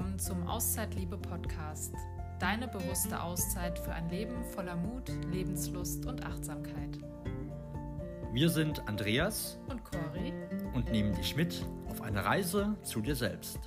willkommen 0.00 0.18
zum 0.18 0.48
Auszeitliebe 0.48 1.18
Podcast. 1.18 1.94
Deine 2.38 2.68
bewusste 2.68 3.22
Auszeit 3.22 3.78
für 3.78 3.92
ein 3.92 4.08
Leben 4.08 4.42
voller 4.44 4.74
Mut, 4.74 5.10
Lebenslust 5.30 6.06
und 6.06 6.24
Achtsamkeit. 6.24 6.98
Wir 8.32 8.48
sind 8.48 8.88
Andreas 8.88 9.58
und 9.68 9.84
Cori 9.84 10.32
und 10.72 10.90
nehmen 10.90 11.14
dich 11.14 11.36
mit 11.36 11.66
auf 11.90 12.00
eine 12.00 12.24
Reise 12.24 12.78
zu 12.82 13.02
dir 13.02 13.14
selbst. 13.14 13.58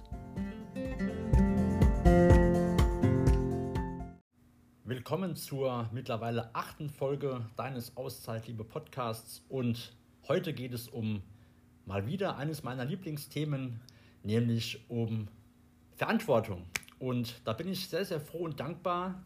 Willkommen 4.86 5.36
zur 5.36 5.88
mittlerweile 5.93 6.56
achten 6.56 6.89
Folge 6.89 7.46
deines 7.57 7.96
Auszeitliebe 7.96 8.64
Podcasts 8.64 9.46
und 9.50 9.96
heute 10.28 10.54
geht 10.54 10.74
es 10.74 10.88
um 10.88 11.21
mal 11.86 12.07
wieder 12.07 12.38
eines 12.38 12.64
meiner 12.64 12.86
Lieblingsthemen, 12.86 13.82
nämlich 14.24 14.89
um 14.89 15.28
Verantwortung. 15.96 16.65
Und 17.00 17.42
da 17.46 17.54
bin 17.54 17.68
ich 17.68 17.88
sehr, 17.88 18.06
sehr 18.06 18.20
froh 18.20 18.46
und 18.46 18.60
dankbar, 18.60 19.24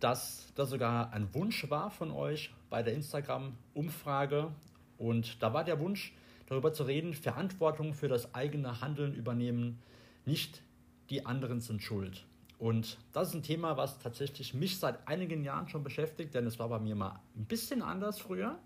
dass 0.00 0.52
das 0.54 0.70
sogar 0.70 1.12
ein 1.12 1.32
Wunsch 1.34 1.68
war 1.70 1.90
von 1.90 2.10
euch 2.10 2.52
bei 2.70 2.82
der 2.82 2.94
Instagram-Umfrage. 2.94 4.50
Und 4.98 5.42
da 5.42 5.52
war 5.54 5.64
der 5.64 5.78
Wunsch, 5.78 6.12
darüber 6.46 6.72
zu 6.72 6.84
reden, 6.84 7.14
Verantwortung 7.14 7.94
für 7.94 8.08
das 8.08 8.34
eigene 8.34 8.80
Handeln 8.80 9.14
übernehmen, 9.14 9.80
nicht 10.24 10.62
die 11.10 11.24
anderen 11.26 11.60
sind 11.60 11.82
schuld. 11.82 12.26
Und 12.58 12.98
das 13.12 13.28
ist 13.28 13.34
ein 13.34 13.42
Thema, 13.42 13.76
was 13.76 13.98
tatsächlich 13.98 14.54
mich 14.54 14.78
seit 14.78 15.08
einigen 15.08 15.44
Jahren 15.44 15.68
schon 15.68 15.82
beschäftigt, 15.82 16.34
denn 16.34 16.46
es 16.46 16.58
war 16.58 16.68
bei 16.68 16.78
mir 16.78 16.94
mal 16.94 17.20
ein 17.36 17.44
bisschen 17.44 17.82
anders 17.82 18.18
früher. 18.18 18.58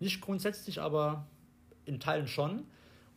Nicht 0.00 0.20
grundsätzlich, 0.20 0.80
aber 0.80 1.26
in 1.84 2.00
Teilen 2.00 2.26
schon. 2.26 2.66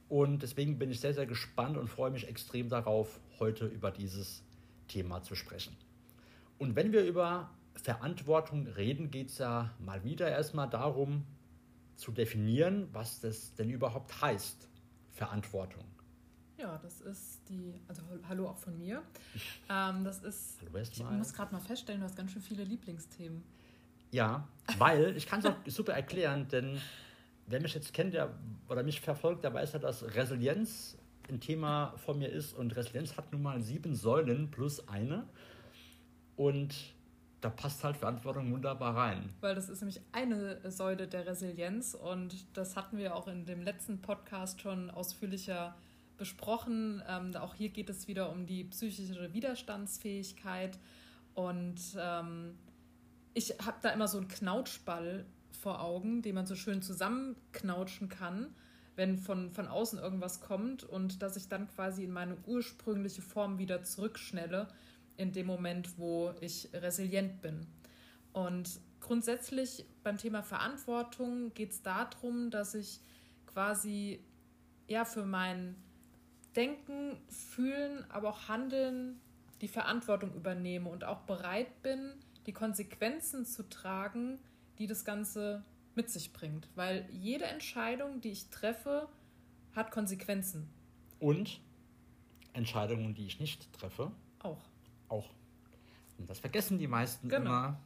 Und 0.07 0.43
deswegen 0.43 0.77
bin 0.77 0.91
ich 0.91 0.99
sehr, 0.99 1.13
sehr 1.13 1.26
gespannt 1.26 1.77
und 1.77 1.88
freue 1.88 2.12
mich 2.12 2.27
extrem 2.27 2.70
darauf, 2.70 3.20
heute 3.39 3.65
über 3.65 3.91
dieses 3.91 4.43
Thema 4.87 5.23
zu 5.23 5.35
sprechen. 5.35 5.76
Und 6.57 6.76
wenn 6.76 6.91
wir 6.91 7.04
über 7.04 7.49
Verantwortung 7.76 8.68
reden, 8.68 9.12
geht 9.12 9.29
es 9.29 9.40
ja 9.40 9.71
mal 9.79 10.04
wieder 10.04 10.29
erstmal 10.29 10.70
darum 10.70 11.26
zu 11.95 12.12
definieren, 12.12 12.87
was 12.91 13.20
das 13.20 13.55
denn 13.55 13.70
überhaupt 13.70 14.21
heißt, 14.21 14.70
Verantwortung. 15.12 15.84
Ja, 16.57 16.77
das 16.77 17.01
ist 17.01 17.41
die, 17.49 17.82
also 17.87 18.01
hallo 18.27 18.48
auch 18.49 18.57
von 18.57 18.77
mir. 18.77 19.01
Ähm, 19.67 20.04
das 20.04 20.20
ist, 20.20 20.62
hallo 20.62 20.79
ich 20.79 21.17
muss 21.17 21.34
gerade 21.34 21.51
mal 21.51 21.60
feststellen, 21.60 22.01
du 22.01 22.05
hast 22.05 22.15
ganz 22.15 22.32
schön 22.32 22.41
viele 22.41 22.63
Lieblingsthemen. 22.63 23.43
Ja, 24.12 24.48
weil, 24.77 25.17
ich 25.17 25.26
kann 25.26 25.40
es 25.40 25.45
auch 25.48 25.55
super 25.65 25.93
erklären, 25.93 26.48
denn 26.48 26.79
wer 27.48 27.60
mich 27.62 27.73
jetzt 27.73 27.93
kennt 27.93 28.13
der, 28.13 28.32
oder 28.70 28.84
mich 28.84 29.01
verfolgt, 29.01 29.43
der 29.43 29.54
weiß 29.54 29.73
ja, 29.73 29.79
dass 29.79 30.04
Resilienz 30.15 30.98
ein 31.29 31.40
Thema 31.40 31.93
von 31.98 32.20
mir 32.20 32.29
ist. 32.29 32.54
Und 32.54 32.76
Resilienz 32.76 33.18
hat 33.18 33.31
nun 33.31 33.41
mal 33.41 33.62
sieben 33.62 33.95
Säulen 33.95 34.51
plus 34.51 34.87
eine. 34.87 35.27
Und 36.35 36.95
da 37.45 37.49
passt 37.49 37.84
halt 37.84 37.98
Verantwortung 37.98 38.51
wunderbar 38.51 38.95
rein. 38.95 39.29
Weil 39.41 39.54
das 39.54 39.70
ist 39.70 39.82
nämlich 39.82 40.01
eine 40.12 40.71
Säule 40.71 41.07
der 41.07 41.27
Resilienz 41.27 41.93
und 41.93 42.57
das 42.57 42.76
hatten 42.76 42.98
wir 42.98 43.15
auch 43.15 43.27
in 43.27 43.45
dem 43.45 43.62
letzten 43.62 44.01
Podcast 44.01 44.62
schon 44.62 44.90
ausführlicher 44.90 45.76
besprochen. 46.17 47.04
Ähm, 47.07 47.35
auch 47.35 47.54
hier 47.54 47.70
geht 47.70 47.89
es 47.91 48.07
wieder 48.07 48.32
um 48.32 48.48
die 48.48 48.63
psychische 48.63 49.32
Widerstandsfähigkeit 49.32 50.79
und 51.35 51.79
ähm, 51.99 52.57
ich 53.35 53.51
habe 53.63 53.77
da 53.82 53.89
immer 53.89 54.07
so 54.07 54.17
einen 54.17 54.27
Knautschball 54.27 55.26
vor 55.51 55.84
Augen, 55.84 56.23
den 56.23 56.34
man 56.34 56.48
so 56.48 56.55
schön 56.55 56.82
zusammenknautschen 56.82 58.10
kann, 58.10 58.55
wenn 58.96 59.18
von, 59.18 59.51
von 59.51 59.68
außen 59.68 59.99
irgendwas 59.99 60.41
kommt 60.41 60.84
und 60.84 61.21
dass 61.21 61.35
ich 61.35 61.48
dann 61.48 61.68
quasi 61.68 62.04
in 62.04 62.12
meine 62.12 62.38
ursprüngliche 62.46 63.21
Form 63.21 63.57
wieder 63.57 63.84
zurückschnelle, 63.84 64.68
in 65.18 65.31
dem 65.31 65.47
Moment, 65.47 65.97
wo 65.97 66.34
ich 66.41 66.69
resilient 66.74 67.41
bin. 67.41 67.67
Und 68.33 68.79
grundsätzlich 69.00 69.85
beim 70.03 70.17
Thema 70.17 70.44
Verantwortung 70.44 71.53
geht 71.53 71.72
es 71.72 71.81
darum, 71.81 72.50
dass 72.50 72.75
ich 72.75 73.00
quasi 73.47 74.19
ja 74.88 75.06
für 75.06 75.25
mein 75.25 75.75
Denken, 76.56 77.17
Fühlen, 77.29 78.06
aber 78.09 78.29
auch 78.29 78.47
Handeln 78.47 79.19
die 79.62 79.67
Verantwortung 79.67 80.33
übernehme 80.33 80.89
und 80.89 81.03
auch 81.03 81.22
bereit 81.22 81.81
bin, 81.81 82.13
die 82.45 82.53
Konsequenzen 82.53 83.45
zu 83.45 83.67
tragen, 83.69 84.39
die 84.77 84.88
das 84.88 85.06
Ganze 85.06 85.63
mit 85.95 86.09
sich 86.09 86.33
bringt. 86.33 86.67
Weil 86.75 87.07
jede 87.11 87.45
Entscheidung, 87.45 88.22
die 88.22 88.31
ich 88.31 88.50
treffe, 88.50 89.07
hat 89.73 89.91
Konsequenzen. 89.91 90.69
Und 91.19 91.59
Entscheidungen, 92.53 93.13
die 93.13 93.25
ich 93.25 93.39
nicht 93.39 93.72
treffe. 93.73 94.11
Auch. 94.39 94.63
Auch. 95.09 95.29
Und 96.17 96.29
das 96.29 96.39
vergessen 96.39 96.78
die 96.78 96.88
meisten 96.88 97.29
genau. 97.29 97.50
immer. 97.50 97.79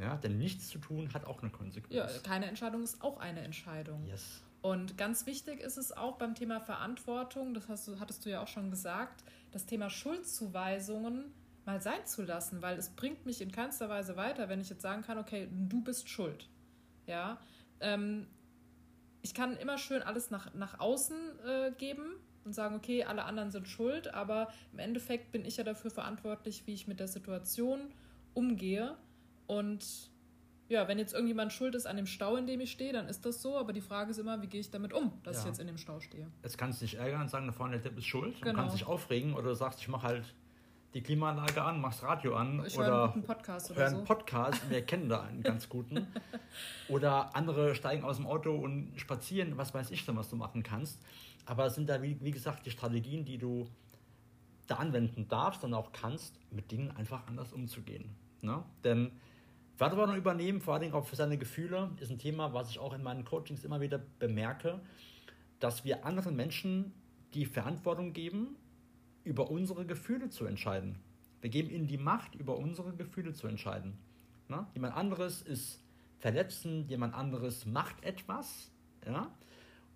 Ja, 0.00 0.16
denn 0.16 0.38
nichts 0.38 0.68
zu 0.68 0.78
tun 0.78 1.12
hat 1.12 1.26
auch 1.26 1.42
eine 1.42 1.50
Konsequenz. 1.50 1.94
Ja, 1.94 2.08
keine 2.22 2.46
Entscheidung 2.46 2.82
ist 2.82 3.02
auch 3.02 3.18
eine 3.18 3.40
Entscheidung. 3.40 4.06
Yes. 4.06 4.42
Und 4.62 4.96
ganz 4.96 5.26
wichtig 5.26 5.60
ist 5.60 5.76
es 5.76 5.92
auch 5.92 6.16
beim 6.16 6.34
Thema 6.34 6.60
Verantwortung, 6.60 7.52
das 7.52 7.68
hast 7.68 7.88
du, 7.88 7.98
hattest 7.98 8.24
du 8.24 8.30
ja 8.30 8.42
auch 8.42 8.48
schon 8.48 8.70
gesagt, 8.70 9.24
das 9.50 9.66
Thema 9.66 9.90
Schuldzuweisungen 9.90 11.32
mal 11.66 11.80
sein 11.82 12.06
zu 12.06 12.22
lassen, 12.22 12.62
weil 12.62 12.78
es 12.78 12.90
bringt 12.90 13.26
mich 13.26 13.40
in 13.40 13.52
keinster 13.52 13.88
Weise 13.88 14.16
weiter, 14.16 14.48
wenn 14.48 14.60
ich 14.60 14.70
jetzt 14.70 14.82
sagen 14.82 15.02
kann, 15.02 15.18
okay, 15.18 15.48
du 15.50 15.82
bist 15.82 16.08
schuld. 16.08 16.48
Ja, 17.06 17.38
ähm, 17.80 18.26
ich 19.22 19.34
kann 19.34 19.56
immer 19.56 19.78
schön 19.78 20.02
alles 20.02 20.30
nach, 20.30 20.52
nach 20.54 20.80
außen 20.80 21.16
äh, 21.46 21.72
geben 21.78 22.16
und 22.44 22.54
sagen, 22.54 22.74
okay, 22.74 23.04
alle 23.04 23.24
anderen 23.24 23.50
sind 23.50 23.68
schuld, 23.68 24.12
aber 24.12 24.48
im 24.72 24.80
Endeffekt 24.80 25.30
bin 25.32 25.44
ich 25.44 25.56
ja 25.56 25.64
dafür 25.64 25.90
verantwortlich, 25.90 26.66
wie 26.66 26.74
ich 26.74 26.88
mit 26.88 26.98
der 27.00 27.08
Situation 27.08 27.92
umgehe. 28.34 28.96
Und 29.46 30.10
ja, 30.68 30.88
wenn 30.88 30.98
jetzt 30.98 31.12
irgendjemand 31.12 31.52
schuld 31.52 31.74
ist 31.74 31.86
an 31.86 31.96
dem 31.96 32.06
Stau, 32.06 32.36
in 32.36 32.46
dem 32.46 32.60
ich 32.60 32.72
stehe, 32.72 32.92
dann 32.92 33.06
ist 33.08 33.24
das 33.24 33.42
so, 33.42 33.56
aber 33.56 33.72
die 33.72 33.80
Frage 33.80 34.10
ist 34.10 34.18
immer, 34.18 34.42
wie 34.42 34.46
gehe 34.46 34.60
ich 34.60 34.70
damit 34.70 34.92
um, 34.92 35.12
dass 35.22 35.36
ja. 35.36 35.42
ich 35.42 35.48
jetzt 35.48 35.60
in 35.60 35.66
dem 35.66 35.78
Stau 35.78 36.00
stehe. 36.00 36.26
Jetzt 36.42 36.58
kannst 36.58 36.80
du 36.80 36.86
dich 36.86 36.96
ärgern 36.96 37.22
und 37.22 37.28
sagen, 37.28 37.46
da 37.46 37.52
vorne 37.52 37.78
der 37.78 37.82
Tipp 37.82 37.98
ist 37.98 38.06
schuld. 38.06 38.34
Genau. 38.40 38.50
Du 38.50 38.56
kannst 38.56 38.74
dich 38.74 38.86
aufregen 38.86 39.34
oder 39.34 39.50
du 39.50 39.54
sagst, 39.54 39.80
ich 39.80 39.88
mache 39.88 40.06
halt 40.06 40.34
die 40.94 41.02
Klimaanlage 41.02 41.62
an, 41.62 41.80
machst 41.80 42.02
Radio 42.02 42.36
an 42.36 42.64
ich 42.66 42.78
oder 42.78 43.12
einen 43.12 43.22
Podcast 43.22 43.70
oder 43.70 43.80
hören 43.80 43.96
so. 43.96 44.04
Podcast. 44.04 44.70
Wir 44.70 44.82
kennen 44.86 45.08
da 45.08 45.22
einen 45.22 45.42
ganz 45.42 45.68
guten. 45.68 46.06
oder 46.88 47.34
andere 47.34 47.74
steigen 47.74 48.04
aus 48.04 48.16
dem 48.16 48.26
Auto 48.26 48.54
und 48.54 48.92
spazieren, 48.96 49.56
was 49.56 49.72
weiß 49.72 49.90
ich 49.90 50.04
denn, 50.04 50.16
was 50.16 50.28
du 50.28 50.36
machen 50.36 50.62
kannst. 50.62 51.00
Aber 51.46 51.66
es 51.66 51.74
sind 51.74 51.88
da, 51.88 52.02
wie, 52.02 52.18
wie 52.20 52.30
gesagt, 52.30 52.66
die 52.66 52.70
Strategien, 52.70 53.24
die 53.24 53.38
du 53.38 53.66
da 54.66 54.76
anwenden 54.76 55.28
darfst 55.28 55.64
und 55.64 55.74
auch 55.74 55.92
kannst, 55.92 56.38
mit 56.50 56.70
Dingen 56.70 56.90
einfach 56.90 57.26
anders 57.26 57.52
umzugehen. 57.52 58.14
Ne? 58.42 58.62
Denn 58.84 59.12
Verantwortung 59.76 60.16
übernehmen, 60.16 60.60
vor 60.60 60.74
allem 60.74 60.92
auch 60.92 61.06
für 61.06 61.16
seine 61.16 61.38
Gefühle, 61.38 61.90
ist 61.98 62.10
ein 62.10 62.18
Thema, 62.18 62.52
was 62.52 62.70
ich 62.70 62.78
auch 62.78 62.92
in 62.92 63.02
meinen 63.02 63.24
Coachings 63.24 63.64
immer 63.64 63.80
wieder 63.80 63.98
bemerke, 64.18 64.80
dass 65.58 65.84
wir 65.84 66.04
anderen 66.04 66.36
Menschen 66.36 66.92
die 67.34 67.46
Verantwortung 67.46 68.12
geben, 68.12 68.56
über 69.24 69.50
unsere 69.50 69.86
Gefühle 69.86 70.30
zu 70.30 70.46
entscheiden. 70.46 70.96
Wir 71.40 71.50
geben 71.50 71.70
ihnen 71.70 71.86
die 71.86 71.98
Macht, 71.98 72.34
über 72.34 72.56
unsere 72.56 72.94
Gefühle 72.94 73.32
zu 73.32 73.46
entscheiden. 73.46 73.98
Na? 74.48 74.70
Jemand 74.74 74.96
anderes 74.96 75.42
ist 75.42 75.80
verletzend, 76.18 76.88
jemand 76.88 77.14
anderes 77.14 77.66
macht 77.66 78.02
etwas, 78.04 78.70
ja, 79.04 79.32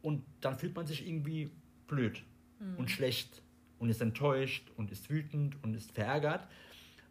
und 0.03 0.25
dann 0.41 0.59
fühlt 0.59 0.75
man 0.75 0.87
sich 0.87 1.07
irgendwie 1.07 1.51
blöd 1.87 2.25
mhm. 2.59 2.77
und 2.77 2.91
schlecht 2.91 3.43
und 3.79 3.89
ist 3.89 4.01
enttäuscht 4.01 4.71
und 4.77 4.91
ist 4.91 5.11
wütend 5.11 5.63
und 5.63 5.75
ist 5.75 5.93
verärgert. 5.93 6.47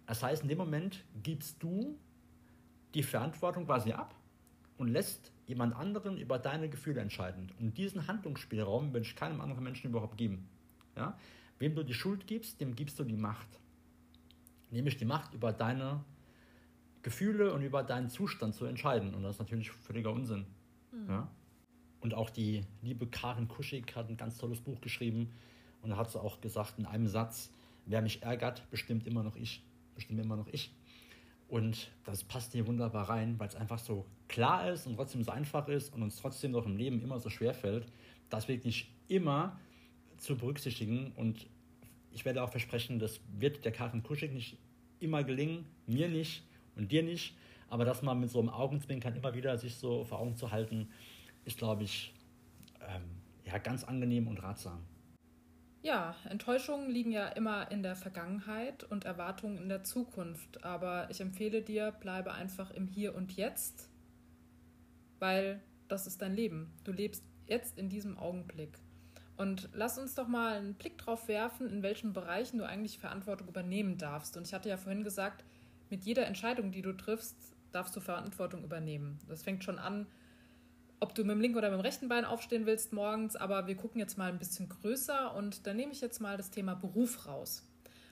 Das 0.06 0.22
heißt, 0.24 0.44
in 0.44 0.50
dem 0.50 0.58
Moment 0.58 1.04
gibst 1.24 1.62
du 1.64 1.98
die 2.94 3.04
Verantwortung 3.04 3.66
quasi 3.66 3.92
ab 3.92 4.16
und 4.78 4.88
lässt 4.90 5.32
jemand 5.48 5.76
anderen 5.76 6.18
über 6.18 6.40
deine 6.40 6.70
Gefühle 6.70 7.02
entscheiden. 7.02 7.52
Und 7.60 7.78
diesen 7.78 8.08
Handlungsspielraum 8.08 8.94
will 8.94 9.02
ich 9.02 9.16
keinem 9.16 9.42
anderen 9.42 9.64
Menschen 9.64 9.90
überhaupt 9.90 10.18
geben. 10.18 10.48
Ja? 10.96 11.18
Wem 11.60 11.76
du 11.76 11.84
die 11.84 11.94
Schuld 11.94 12.28
gibst, 12.28 12.60
dem 12.60 12.76
gibst 12.76 13.00
du 13.00 13.04
die 13.04 13.16
Macht. 13.16 13.48
Nämlich 14.72 14.98
die 14.98 15.06
Macht 15.06 15.34
über 15.34 15.54
deine 15.54 16.04
Gefühle 17.02 17.54
und 17.54 17.62
über 17.62 17.84
deinen 17.84 18.10
Zustand 18.10 18.56
zu 18.56 18.66
entscheiden. 18.66 19.14
Und 19.14 19.24
das 19.24 19.36
ist 19.36 19.40
natürlich 19.40 19.72
völliger 19.72 20.12
Unsinn. 20.12 20.46
Mhm. 20.92 21.10
Ja? 21.10 21.30
Und 22.02 22.14
auch 22.14 22.30
die 22.30 22.62
liebe 22.82 23.08
Karin 23.08 23.48
Kuschig 23.48 23.96
hat 23.96 24.10
ein 24.10 24.18
ganz 24.18 24.38
tolles 24.38 24.60
Buch 24.60 24.82
geschrieben. 24.82 25.32
Und 25.82 25.92
da 25.92 25.98
hat 25.98 26.12
sie 26.12 26.20
auch 26.20 26.42
gesagt 26.42 26.80
in 26.80 26.86
einem 26.86 27.08
Satz, 27.08 27.52
wer 27.86 28.02
mich 28.02 28.24
ärgert, 28.24 28.70
bestimmt 28.70 29.08
immer 29.08 29.24
noch 29.24 29.36
ich. 29.36 29.64
Bestimmt 29.94 30.20
immer 30.20 30.36
noch 30.36 30.48
ich. 30.48 30.76
Und 31.48 31.92
das 32.04 32.24
passt 32.24 32.54
hier 32.54 32.68
wunderbar 32.68 33.10
rein, 33.10 33.40
weil 33.40 33.48
es 33.48 33.56
einfach 33.56 33.80
so 33.80 34.06
klar 34.28 34.72
ist 34.72 34.88
und 34.88 34.96
trotzdem 34.96 35.24
so 35.24 35.32
einfach 35.32 35.68
ist 35.68 35.94
und 35.94 36.02
uns 36.02 36.18
trotzdem 36.18 36.54
doch 36.54 36.66
im 36.66 36.76
Leben 36.76 37.02
immer 37.02 37.20
so 37.20 37.30
schwer 37.30 37.54
fällt, 37.54 37.86
das 38.30 38.48
wirklich 38.48 38.92
immer 39.08 39.60
zu 40.18 40.38
berücksichtigen. 40.38 41.12
Und 41.16 41.48
ich 42.12 42.26
werde 42.26 42.44
auch 42.44 42.50
versprechen, 42.50 43.00
das 43.00 43.20
wird 43.38 43.66
der 43.66 43.72
Karin 43.72 44.04
Kuschig 44.04 44.32
nicht 44.32 44.58
immer 45.00 45.24
gelingen, 45.24 45.66
mir 45.88 46.10
nicht 46.10 46.44
und 46.76 46.92
dir 46.92 47.04
nicht. 47.04 47.36
Aber 47.70 47.86
das 47.86 48.02
mal 48.02 48.16
mit 48.16 48.30
so 48.30 48.40
einem 48.40 48.50
Augenzwinkern 48.50 49.16
immer 49.16 49.34
wieder 49.34 49.58
sich 49.58 49.76
so 49.76 50.04
vor 50.04 50.20
Augen 50.20 50.36
zu 50.36 50.52
halten, 50.52 50.90
ist, 51.46 51.58
glaube 51.58 51.84
ich, 51.84 52.14
ähm, 52.82 53.04
ja, 53.46 53.58
ganz 53.58 53.84
angenehm 53.84 54.28
und 54.28 54.42
ratsam. 54.42 54.84
Ja, 55.82 56.16
Enttäuschungen 56.28 56.90
liegen 56.90 57.12
ja 57.12 57.28
immer 57.28 57.70
in 57.70 57.84
der 57.84 57.96
Vergangenheit 57.96 58.84
und 58.86 59.06
Erwartungen 59.06 59.60
in 59.60 59.70
der 59.70 59.84
Zukunft. 59.84 60.64
Aber 60.64 61.08
ich 61.12 61.22
empfehle 61.22 61.62
dir, 61.62 61.92
bleibe 61.92 62.34
einfach 62.34 62.72
im 62.72 62.88
Hier 62.88 63.16
und 63.16 63.34
Jetzt, 63.34 63.88
weil 65.20 65.62
das 65.88 66.08
ist 66.08 66.24
dein 66.24 66.36
Leben. 66.36 66.74
Du 66.84 66.92
lebst 66.92 67.24
jetzt 67.46 67.78
in 67.78 67.90
diesem 67.90 68.18
Augenblick. 68.18 68.80
Und 69.38 69.70
lass 69.74 69.98
uns 69.98 70.16
doch 70.16 70.28
mal 70.28 70.54
einen 70.54 70.76
Blick 70.76 70.98
drauf 70.98 71.28
werfen, 71.28 71.70
in 71.70 71.84
welchen 71.84 72.14
Bereichen 72.14 72.58
du 72.58 72.66
eigentlich 72.66 73.00
Verantwortung 73.00 73.48
übernehmen 73.48 73.98
darfst. 73.98 74.38
Und 74.38 74.48
ich 74.48 74.54
hatte 74.54 74.70
ja 74.70 74.78
vorhin 74.78 75.04
gesagt, 75.04 75.44
mit 75.90 76.06
jeder 76.06 76.26
Entscheidung, 76.26 76.72
die 76.72 76.82
du 76.82 76.94
triffst, 76.94 77.36
darfst 77.72 77.96
du 77.96 78.00
Verantwortung 78.00 78.64
übernehmen. 78.64 79.20
Das 79.28 79.44
fängt 79.44 79.64
schon 79.64 79.78
an, 79.78 80.08
ob 81.00 81.14
du 81.14 81.24
mit 81.24 81.36
dem 81.36 81.42
linken 81.42 81.58
oder 81.58 81.70
mit 81.70 81.80
dem 81.80 81.86
rechten 81.86 82.08
Bein 82.08 82.26
aufstehen 82.26 82.66
willst 82.66 82.94
morgens, 82.94 83.36
aber 83.36 83.68
wir 83.68 83.76
gucken 83.76 84.00
jetzt 84.00 84.18
mal 84.18 84.30
ein 84.30 84.40
bisschen 84.40 84.70
größer 84.70 85.36
und 85.36 85.68
da 85.68 85.74
nehme 85.74 85.92
ich 85.92 86.02
jetzt 86.02 86.22
mal 86.22 86.38
das 86.38 86.52
Thema 86.52 86.74
Beruf 86.74 87.28
raus. 87.28 87.64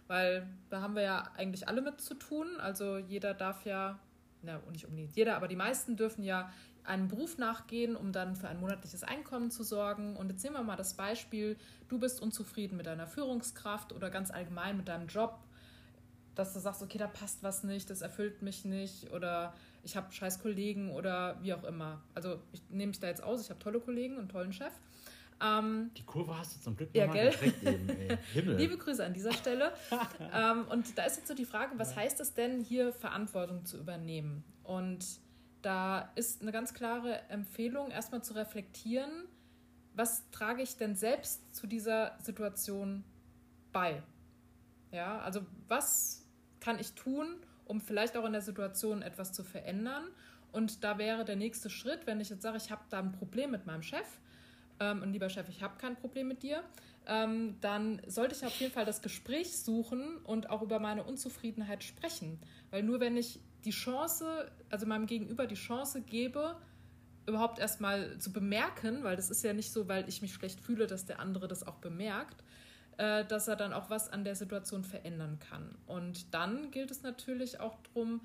Weil 0.07 0.47
da 0.69 0.81
haben 0.81 0.95
wir 0.95 1.03
ja 1.03 1.31
eigentlich 1.37 1.67
alle 1.67 1.81
mit 1.81 2.01
zu 2.01 2.13
tun. 2.13 2.59
Also 2.59 2.97
jeder 2.97 3.33
darf 3.33 3.65
ja, 3.65 3.99
na, 4.43 4.61
nicht 4.71 4.85
unbedingt 4.85 5.15
jeder, 5.15 5.35
aber 5.35 5.47
die 5.47 5.55
meisten 5.55 5.95
dürfen 5.95 6.23
ja 6.23 6.51
einem 6.83 7.07
Beruf 7.07 7.37
nachgehen, 7.37 7.95
um 7.95 8.11
dann 8.11 8.35
für 8.35 8.47
ein 8.47 8.59
monatliches 8.59 9.03
Einkommen 9.03 9.51
zu 9.51 9.63
sorgen. 9.63 10.15
Und 10.17 10.29
jetzt 10.29 10.43
nehmen 10.43 10.55
wir 10.55 10.63
mal 10.63 10.75
das 10.75 10.95
Beispiel, 10.95 11.57
du 11.87 11.97
bist 11.97 12.21
unzufrieden 12.21 12.77
mit 12.77 12.85
deiner 12.85 13.07
Führungskraft 13.07 13.93
oder 13.93 14.09
ganz 14.09 14.31
allgemein 14.31 14.77
mit 14.77 14.87
deinem 14.89 15.07
Job, 15.07 15.39
dass 16.35 16.53
du 16.53 16.59
sagst, 16.59 16.81
okay, 16.81 16.97
da 16.97 17.07
passt 17.07 17.43
was 17.43 17.63
nicht, 17.63 17.89
das 17.89 18.01
erfüllt 18.01 18.41
mich 18.41 18.65
nicht 18.65 19.11
oder 19.11 19.53
ich 19.83 19.95
habe 19.95 20.11
scheiß 20.11 20.41
Kollegen 20.41 20.91
oder 20.91 21.37
wie 21.41 21.53
auch 21.53 21.63
immer. 21.63 22.01
Also 22.15 22.39
ich 22.51 22.61
nehme 22.69 22.87
mich 22.87 22.99
da 22.99 23.07
jetzt 23.07 23.23
aus, 23.23 23.41
ich 23.41 23.49
habe 23.49 23.59
tolle 23.59 23.79
Kollegen 23.79 24.17
und 24.17 24.29
tollen 24.29 24.53
Chef. 24.53 24.73
Ähm, 25.43 25.91
die 25.97 26.03
Kurve 26.03 26.37
hast 26.37 26.55
du 26.55 26.61
zum 26.61 26.77
Glück 26.77 26.89
ja, 26.93 27.07
gell? 27.07 27.33
Eben, 28.33 28.57
Liebe 28.57 28.77
Grüße 28.77 29.03
an 29.03 29.13
dieser 29.13 29.33
Stelle. 29.33 29.73
ähm, 30.33 30.65
und 30.69 30.97
da 30.97 31.03
ist 31.03 31.17
jetzt 31.17 31.27
so 31.27 31.33
die 31.33 31.45
Frage, 31.45 31.77
was 31.77 31.95
heißt 31.95 32.21
es 32.21 32.33
denn, 32.33 32.61
hier 32.61 32.93
Verantwortung 32.93 33.65
zu 33.65 33.77
übernehmen? 33.77 34.43
Und 34.63 35.05
da 35.61 36.11
ist 36.15 36.41
eine 36.41 36.51
ganz 36.51 36.73
klare 36.73 37.21
Empfehlung, 37.29 37.91
erstmal 37.91 38.23
zu 38.23 38.33
reflektieren, 38.33 39.27
was 39.95 40.29
trage 40.31 40.61
ich 40.61 40.77
denn 40.77 40.95
selbst 40.95 41.53
zu 41.53 41.67
dieser 41.67 42.17
Situation 42.19 43.03
bei? 43.71 44.01
Ja, 44.91 45.19
also 45.19 45.41
was 45.67 46.25
kann 46.59 46.79
ich 46.79 46.93
tun, 46.93 47.35
um 47.65 47.81
vielleicht 47.81 48.15
auch 48.17 48.25
in 48.25 48.31
der 48.31 48.41
Situation 48.41 49.01
etwas 49.01 49.33
zu 49.33 49.43
verändern? 49.43 50.05
Und 50.51 50.83
da 50.83 50.97
wäre 50.97 51.25
der 51.25 51.35
nächste 51.35 51.69
Schritt, 51.69 52.05
wenn 52.07 52.21
ich 52.21 52.29
jetzt 52.29 52.43
sage, 52.43 52.57
ich 52.57 52.71
habe 52.71 52.83
da 52.89 52.99
ein 52.99 53.11
Problem 53.11 53.51
mit 53.51 53.65
meinem 53.65 53.83
Chef, 53.83 54.07
ähm, 54.79 55.01
und 55.01 55.13
lieber 55.13 55.29
Chef, 55.29 55.47
ich 55.49 55.61
habe 55.61 55.77
kein 55.77 55.95
Problem 55.95 56.27
mit 56.27 56.43
dir, 56.43 56.63
ähm, 57.05 57.57
dann 57.61 58.01
sollte 58.07 58.35
ich 58.35 58.45
auf 58.45 58.59
jeden 58.59 58.73
Fall 58.73 58.85
das 58.85 59.01
Gespräch 59.01 59.57
suchen 59.57 60.17
und 60.23 60.49
auch 60.49 60.61
über 60.61 60.79
meine 60.79 61.03
Unzufriedenheit 61.03 61.83
sprechen. 61.83 62.39
Weil 62.71 62.83
nur 62.83 62.99
wenn 62.99 63.17
ich 63.17 63.39
die 63.65 63.71
Chance, 63.71 64.51
also 64.69 64.85
meinem 64.85 65.05
Gegenüber 65.05 65.47
die 65.47 65.55
Chance 65.55 66.01
gebe, 66.01 66.55
überhaupt 67.25 67.59
erstmal 67.59 68.17
zu 68.17 68.33
bemerken, 68.33 69.03
weil 69.03 69.15
das 69.15 69.29
ist 69.29 69.43
ja 69.43 69.53
nicht 69.53 69.71
so, 69.71 69.87
weil 69.87 70.07
ich 70.09 70.21
mich 70.21 70.33
schlecht 70.33 70.59
fühle, 70.59 70.87
dass 70.87 71.05
der 71.05 71.19
andere 71.19 71.47
das 71.47 71.65
auch 71.65 71.75
bemerkt, 71.75 72.43
äh, 72.97 73.25
dass 73.25 73.47
er 73.47 73.55
dann 73.55 73.73
auch 73.73 73.89
was 73.89 74.09
an 74.09 74.23
der 74.23 74.35
Situation 74.35 74.83
verändern 74.83 75.39
kann. 75.39 75.75
Und 75.85 76.33
dann 76.33 76.71
gilt 76.71 76.91
es 76.91 77.01
natürlich 77.01 77.59
auch 77.59 77.77
darum, 77.83 78.21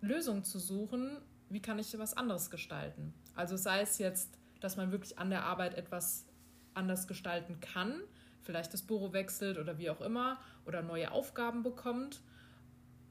Lösungen 0.00 0.44
zu 0.44 0.58
suchen, 0.58 1.18
wie 1.50 1.60
kann 1.60 1.78
ich 1.78 1.98
was 1.98 2.16
anderes 2.16 2.50
gestalten. 2.50 3.12
Also 3.34 3.56
sei 3.56 3.80
es 3.80 3.98
jetzt, 3.98 4.37
dass 4.60 4.76
man 4.76 4.92
wirklich 4.92 5.18
an 5.18 5.30
der 5.30 5.44
Arbeit 5.44 5.74
etwas 5.74 6.26
anders 6.74 7.06
gestalten 7.06 7.60
kann, 7.60 8.00
vielleicht 8.42 8.72
das 8.72 8.82
Büro 8.82 9.12
wechselt 9.12 9.58
oder 9.58 9.78
wie 9.78 9.90
auch 9.90 10.00
immer, 10.00 10.38
oder 10.64 10.82
neue 10.82 11.10
Aufgaben 11.10 11.62
bekommt 11.62 12.20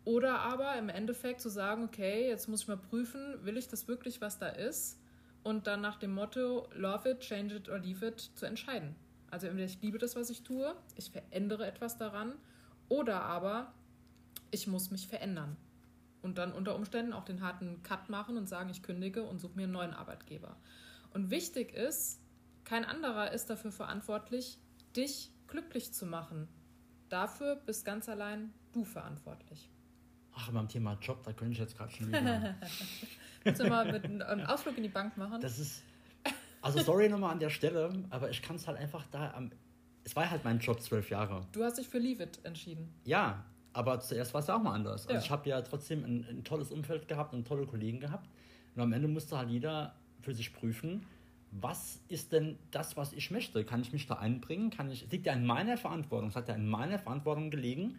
oder 0.07 0.39
aber 0.39 0.77
im 0.77 0.87
Endeffekt 0.87 1.41
zu 1.41 1.49
sagen, 1.49 1.83
okay, 1.83 2.29
jetzt 2.29 2.47
muss 2.47 2.61
ich 2.61 2.67
mal 2.69 2.77
prüfen, 2.77 3.43
will 3.43 3.57
ich 3.57 3.67
das 3.67 3.89
wirklich, 3.89 4.21
was 4.21 4.39
da 4.39 4.47
ist? 4.47 5.01
Und 5.43 5.67
dann 5.67 5.81
nach 5.81 5.97
dem 5.97 6.13
Motto, 6.13 6.69
love 6.73 7.09
it, 7.09 7.19
change 7.19 7.55
it 7.55 7.67
or 7.67 7.79
leave 7.79 8.07
it, 8.07 8.21
zu 8.21 8.45
entscheiden. 8.45 8.95
Also 9.29 9.47
entweder 9.47 9.65
ich 9.65 9.81
liebe 9.81 9.97
das, 9.97 10.15
was 10.15 10.29
ich 10.29 10.43
tue, 10.43 10.73
ich 10.95 11.11
verändere 11.11 11.67
etwas 11.67 11.97
daran, 11.97 12.35
oder 12.87 13.23
aber 13.23 13.73
ich 14.49 14.65
muss 14.65 14.91
mich 14.91 15.09
verändern. 15.09 15.57
Und 16.21 16.37
dann 16.37 16.53
unter 16.53 16.75
Umständen 16.75 17.11
auch 17.11 17.25
den 17.25 17.41
harten 17.41 17.83
Cut 17.83 18.09
machen 18.09 18.37
und 18.37 18.47
sagen, 18.47 18.69
ich 18.69 18.83
kündige 18.83 19.23
und 19.23 19.39
suche 19.39 19.57
mir 19.57 19.63
einen 19.63 19.73
neuen 19.73 19.93
Arbeitgeber. 19.93 20.55
Und 21.13 21.31
wichtig 21.31 21.73
ist, 21.73 22.19
kein 22.63 22.85
anderer 22.85 23.31
ist 23.31 23.49
dafür 23.49 23.71
verantwortlich, 23.71 24.59
dich 24.95 25.31
glücklich 25.47 25.93
zu 25.93 26.05
machen. 26.05 26.47
Dafür 27.09 27.55
bist 27.55 27.85
ganz 27.85 28.09
allein 28.09 28.53
du 28.73 28.83
verantwortlich. 28.83 29.69
Ach, 30.35 30.51
beim 30.51 30.67
Thema 30.67 30.97
Job, 31.01 31.23
da 31.23 31.33
könnte 31.33 31.53
ich 31.53 31.59
jetzt 31.59 31.77
gerade 31.77 31.91
schon 31.91 32.07
wieder. 32.09 32.55
Kannst 33.43 33.61
du 33.63 33.67
mal 33.69 33.91
mit 33.91 34.05
einem 34.05 34.45
Ausflug 34.45 34.77
in 34.77 34.83
die 34.83 34.89
Bank 34.89 35.17
machen? 35.17 35.41
Das 35.41 35.57
ist. 35.57 35.83
Also, 36.61 36.81
sorry 36.81 37.07
nochmal 37.07 37.31
an 37.31 37.39
der 37.39 37.49
Stelle, 37.49 37.91
aber 38.09 38.29
ich 38.29 38.41
kann 38.41 38.57
es 38.57 38.67
halt 38.67 38.77
einfach 38.77 39.05
da 39.11 39.31
am. 39.33 39.51
Es 40.03 40.15
war 40.15 40.29
halt 40.29 40.43
mein 40.43 40.59
Job 40.59 40.81
zwölf 40.81 41.09
Jahre. 41.09 41.45
Du 41.51 41.63
hast 41.63 41.77
dich 41.77 41.87
für 41.87 41.97
Leave 41.97 42.23
It 42.23 42.39
entschieden. 42.43 42.93
Ja, 43.03 43.45
aber 43.73 43.99
zuerst 43.99 44.33
war 44.33 44.41
es 44.41 44.47
ja 44.47 44.55
auch 44.55 44.61
mal 44.61 44.73
anders. 44.73 45.07
Also, 45.07 45.13
ja. 45.13 45.19
ich 45.19 45.31
habe 45.31 45.49
ja 45.49 45.61
trotzdem 45.61 46.03
ein, 46.03 46.25
ein, 46.29 46.43
tolles 46.43 46.71
Umfeld 46.71 47.07
gehabt 47.07 47.33
und 47.33 47.47
tolle 47.47 47.65
Kollegen 47.65 47.99
gehabt. 47.99 48.29
Und 48.75 48.81
am 48.81 48.93
Ende 48.93 49.07
musste 49.07 49.37
halt 49.37 49.49
jeder 49.49 49.95
für 50.21 50.33
sich 50.33 50.53
prüfen, 50.53 51.05
was 51.51 52.01
ist 52.09 52.33
denn 52.33 52.57
das, 52.71 52.97
was 52.97 53.13
ich 53.13 53.31
möchte? 53.31 53.63
Kann 53.63 53.81
ich 53.81 53.93
mich 53.93 54.05
da 54.05 54.15
einbringen? 54.15 54.69
Kann 54.69 54.91
ich, 54.91 55.09
liegt 55.11 55.25
ja 55.25 55.33
in 55.33 55.45
meiner 55.45 55.77
Verantwortung, 55.77 56.29
es 56.29 56.35
hat 56.35 56.49
ja 56.49 56.55
in 56.55 56.67
meiner 56.67 56.99
Verantwortung 56.99 57.49
gelegen 57.49 57.97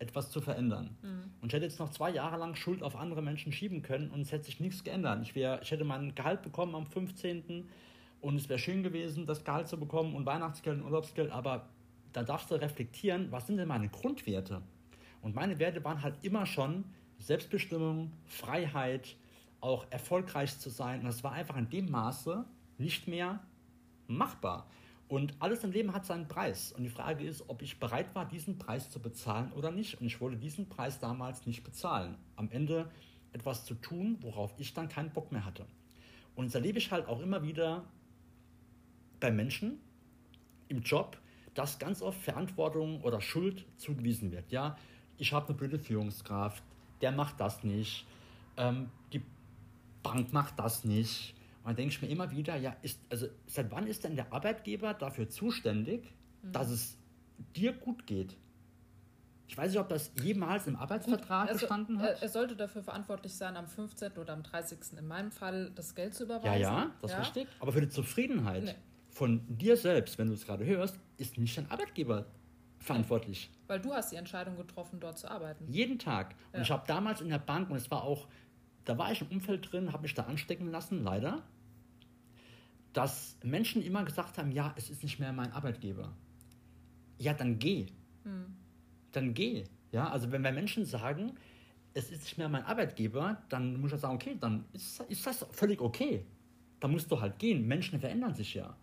etwas 0.00 0.30
zu 0.30 0.40
verändern. 0.40 0.96
Mhm. 1.02 1.30
Und 1.40 1.48
ich 1.48 1.52
hätte 1.52 1.66
jetzt 1.66 1.78
noch 1.78 1.90
zwei 1.90 2.10
Jahre 2.10 2.38
lang 2.38 2.56
Schuld 2.56 2.82
auf 2.82 2.96
andere 2.96 3.22
Menschen 3.22 3.52
schieben 3.52 3.82
können 3.82 4.10
und 4.10 4.22
es 4.22 4.32
hätte 4.32 4.46
sich 4.46 4.58
nichts 4.58 4.82
geändert. 4.82 5.20
Ich, 5.22 5.34
wär, 5.34 5.60
ich 5.62 5.70
hätte 5.70 5.84
mein 5.84 6.14
Gehalt 6.14 6.42
bekommen 6.42 6.74
am 6.74 6.86
15. 6.86 7.68
und 8.22 8.36
es 8.36 8.48
wäre 8.48 8.58
schön 8.58 8.82
gewesen, 8.82 9.26
das 9.26 9.44
Gehalt 9.44 9.68
zu 9.68 9.78
bekommen 9.78 10.16
und 10.16 10.24
Weihnachtsgeld 10.24 10.78
und 10.78 10.84
Urlaubsgeld, 10.84 11.30
aber 11.30 11.68
da 12.12 12.22
darfst 12.22 12.50
du 12.50 12.54
reflektieren, 12.54 13.30
was 13.30 13.46
sind 13.46 13.58
denn 13.58 13.68
meine 13.68 13.88
Grundwerte? 13.88 14.62
Und 15.22 15.34
meine 15.34 15.58
Werte 15.58 15.84
waren 15.84 16.02
halt 16.02 16.14
immer 16.22 16.46
schon 16.46 16.84
Selbstbestimmung, 17.18 18.10
Freiheit, 18.24 19.16
auch 19.60 19.86
erfolgreich 19.90 20.58
zu 20.58 20.70
sein. 20.70 21.00
Und 21.00 21.06
das 21.06 21.22
war 21.24 21.32
einfach 21.32 21.56
in 21.56 21.68
dem 21.68 21.90
Maße 21.90 22.44
nicht 22.78 23.08
mehr 23.08 23.40
machbar. 24.06 24.66
Und 25.08 25.34
alles 25.40 25.64
im 25.64 25.72
Leben 25.72 25.92
hat 25.92 26.06
seinen 26.06 26.28
Preis. 26.28 26.72
Und 26.72 26.84
die 26.84 26.88
Frage 26.88 27.24
ist, 27.24 27.48
ob 27.48 27.62
ich 27.62 27.80
bereit 27.80 28.14
war, 28.14 28.26
diesen 28.26 28.58
Preis 28.58 28.90
zu 28.90 29.00
bezahlen 29.00 29.52
oder 29.52 29.70
nicht. 29.70 30.00
Und 30.00 30.06
ich 30.06 30.20
wollte 30.20 30.36
diesen 30.36 30.68
Preis 30.68 31.00
damals 31.00 31.46
nicht 31.46 31.64
bezahlen. 31.64 32.16
Am 32.36 32.48
Ende 32.50 32.88
etwas 33.32 33.64
zu 33.64 33.74
tun, 33.74 34.18
worauf 34.20 34.54
ich 34.58 34.72
dann 34.72 34.88
keinen 34.88 35.10
Bock 35.10 35.32
mehr 35.32 35.44
hatte. 35.44 35.66
Und 36.36 36.46
das 36.46 36.54
erlebe 36.54 36.78
ich 36.78 36.90
halt 36.92 37.08
auch 37.08 37.20
immer 37.20 37.42
wieder 37.42 37.84
bei 39.18 39.30
Menschen 39.30 39.80
im 40.68 40.82
Job, 40.82 41.18
dass 41.54 41.78
ganz 41.78 42.02
oft 42.02 42.20
Verantwortung 42.20 43.02
oder 43.02 43.20
Schuld 43.20 43.66
zugewiesen 43.76 44.30
wird. 44.30 44.50
Ja, 44.52 44.76
ich 45.18 45.32
habe 45.32 45.48
eine 45.48 45.56
blöde 45.56 45.78
Führungskraft, 45.78 46.62
der 47.00 47.12
macht 47.12 47.40
das 47.40 47.64
nicht, 47.64 48.06
ähm, 48.56 48.88
die 49.12 49.22
Bank 50.02 50.32
macht 50.32 50.58
das 50.58 50.84
nicht, 50.84 51.34
und 51.62 51.68
dann 51.68 51.76
denke 51.76 51.94
ich 51.94 52.02
mir 52.02 52.08
immer 52.08 52.30
wieder, 52.30 52.56
ja, 52.56 52.74
ist, 52.80 53.00
also 53.10 53.26
seit 53.46 53.70
wann 53.70 53.86
ist 53.86 54.04
denn 54.04 54.16
der 54.16 54.32
Arbeitgeber 54.32 54.94
dafür 54.94 55.28
zuständig, 55.28 56.10
mhm. 56.42 56.52
dass 56.52 56.70
es 56.70 56.96
dir 57.54 57.72
gut 57.72 58.06
geht? 58.06 58.36
Ich 59.46 59.58
weiß 59.58 59.72
nicht, 59.72 59.80
ob 59.80 59.88
das 59.88 60.12
jemals 60.22 60.66
im 60.68 60.76
Arbeitsvertrag 60.76 61.48
also, 61.48 61.60
gestanden 61.60 62.00
hat. 62.00 62.22
Er, 62.22 62.28
sollte 62.28 62.56
dafür 62.56 62.82
verantwortlich 62.82 63.34
sein, 63.34 63.56
am 63.56 63.66
15. 63.66 64.12
oder 64.12 64.32
am 64.32 64.42
30. 64.42 64.78
in 64.96 65.06
meinem 65.06 65.32
Fall 65.32 65.72
das 65.74 65.94
Geld 65.94 66.14
zu 66.14 66.24
überweisen. 66.24 66.62
Ja, 66.62 66.84
ja, 66.84 66.90
das 67.02 67.10
ja. 67.10 67.20
ist 67.20 67.26
richtig. 67.26 67.48
Aber 67.58 67.72
für 67.72 67.80
die 67.80 67.88
Zufriedenheit 67.88 68.64
nee. 68.64 68.74
von 69.10 69.44
dir 69.48 69.76
selbst, 69.76 70.16
wenn 70.18 70.28
du 70.28 70.34
es 70.34 70.46
gerade 70.46 70.64
hörst, 70.64 70.98
ist 71.18 71.36
nicht 71.36 71.58
dein 71.58 71.68
Arbeitgeber 71.70 72.26
verantwortlich. 72.78 73.50
Weil 73.66 73.80
du 73.80 73.92
hast 73.92 74.12
die 74.12 74.16
Entscheidung 74.16 74.56
getroffen, 74.56 75.00
dort 75.00 75.18
zu 75.18 75.30
arbeiten. 75.30 75.66
Jeden 75.68 75.98
Tag. 75.98 76.36
Und 76.52 76.58
ja. 76.58 76.62
ich 76.62 76.70
habe 76.70 76.84
damals 76.86 77.20
in 77.20 77.28
der 77.28 77.38
Bank, 77.38 77.68
und 77.70 77.76
es 77.76 77.90
war 77.90 78.04
auch 78.04 78.28
da 78.84 78.98
war 78.98 79.12
ich 79.12 79.20
im 79.20 79.28
Umfeld 79.28 79.70
drin, 79.70 79.92
habe 79.92 80.02
mich 80.02 80.14
da 80.14 80.24
anstecken 80.24 80.70
lassen, 80.70 81.02
leider, 81.02 81.42
dass 82.92 83.36
Menschen 83.42 83.82
immer 83.82 84.04
gesagt 84.04 84.38
haben, 84.38 84.52
ja, 84.52 84.74
es 84.76 84.90
ist 84.90 85.02
nicht 85.02 85.20
mehr 85.20 85.32
mein 85.32 85.52
Arbeitgeber. 85.52 86.12
Ja, 87.18 87.34
dann 87.34 87.58
geh. 87.58 87.86
Hm. 88.24 88.56
Dann 89.12 89.34
geh. 89.34 89.64
Ja, 89.92 90.08
also 90.08 90.32
wenn 90.32 90.42
wir 90.42 90.52
Menschen 90.52 90.84
sagen, 90.86 91.32
es 91.94 92.10
ist 92.10 92.22
nicht 92.22 92.38
mehr 92.38 92.48
mein 92.48 92.64
Arbeitgeber, 92.64 93.42
dann 93.48 93.80
muss 93.80 93.92
ich 93.92 94.00
sagen, 94.00 94.14
okay, 94.14 94.36
dann 94.40 94.64
ist, 94.72 95.00
ist 95.08 95.26
das 95.26 95.46
völlig 95.50 95.80
okay. 95.80 96.24
Dann 96.78 96.92
musst 96.92 97.10
du 97.10 97.20
halt 97.20 97.38
gehen. 97.38 97.66
Menschen 97.66 98.00
verändern 98.00 98.34
sich 98.34 98.54
ja. 98.54 98.76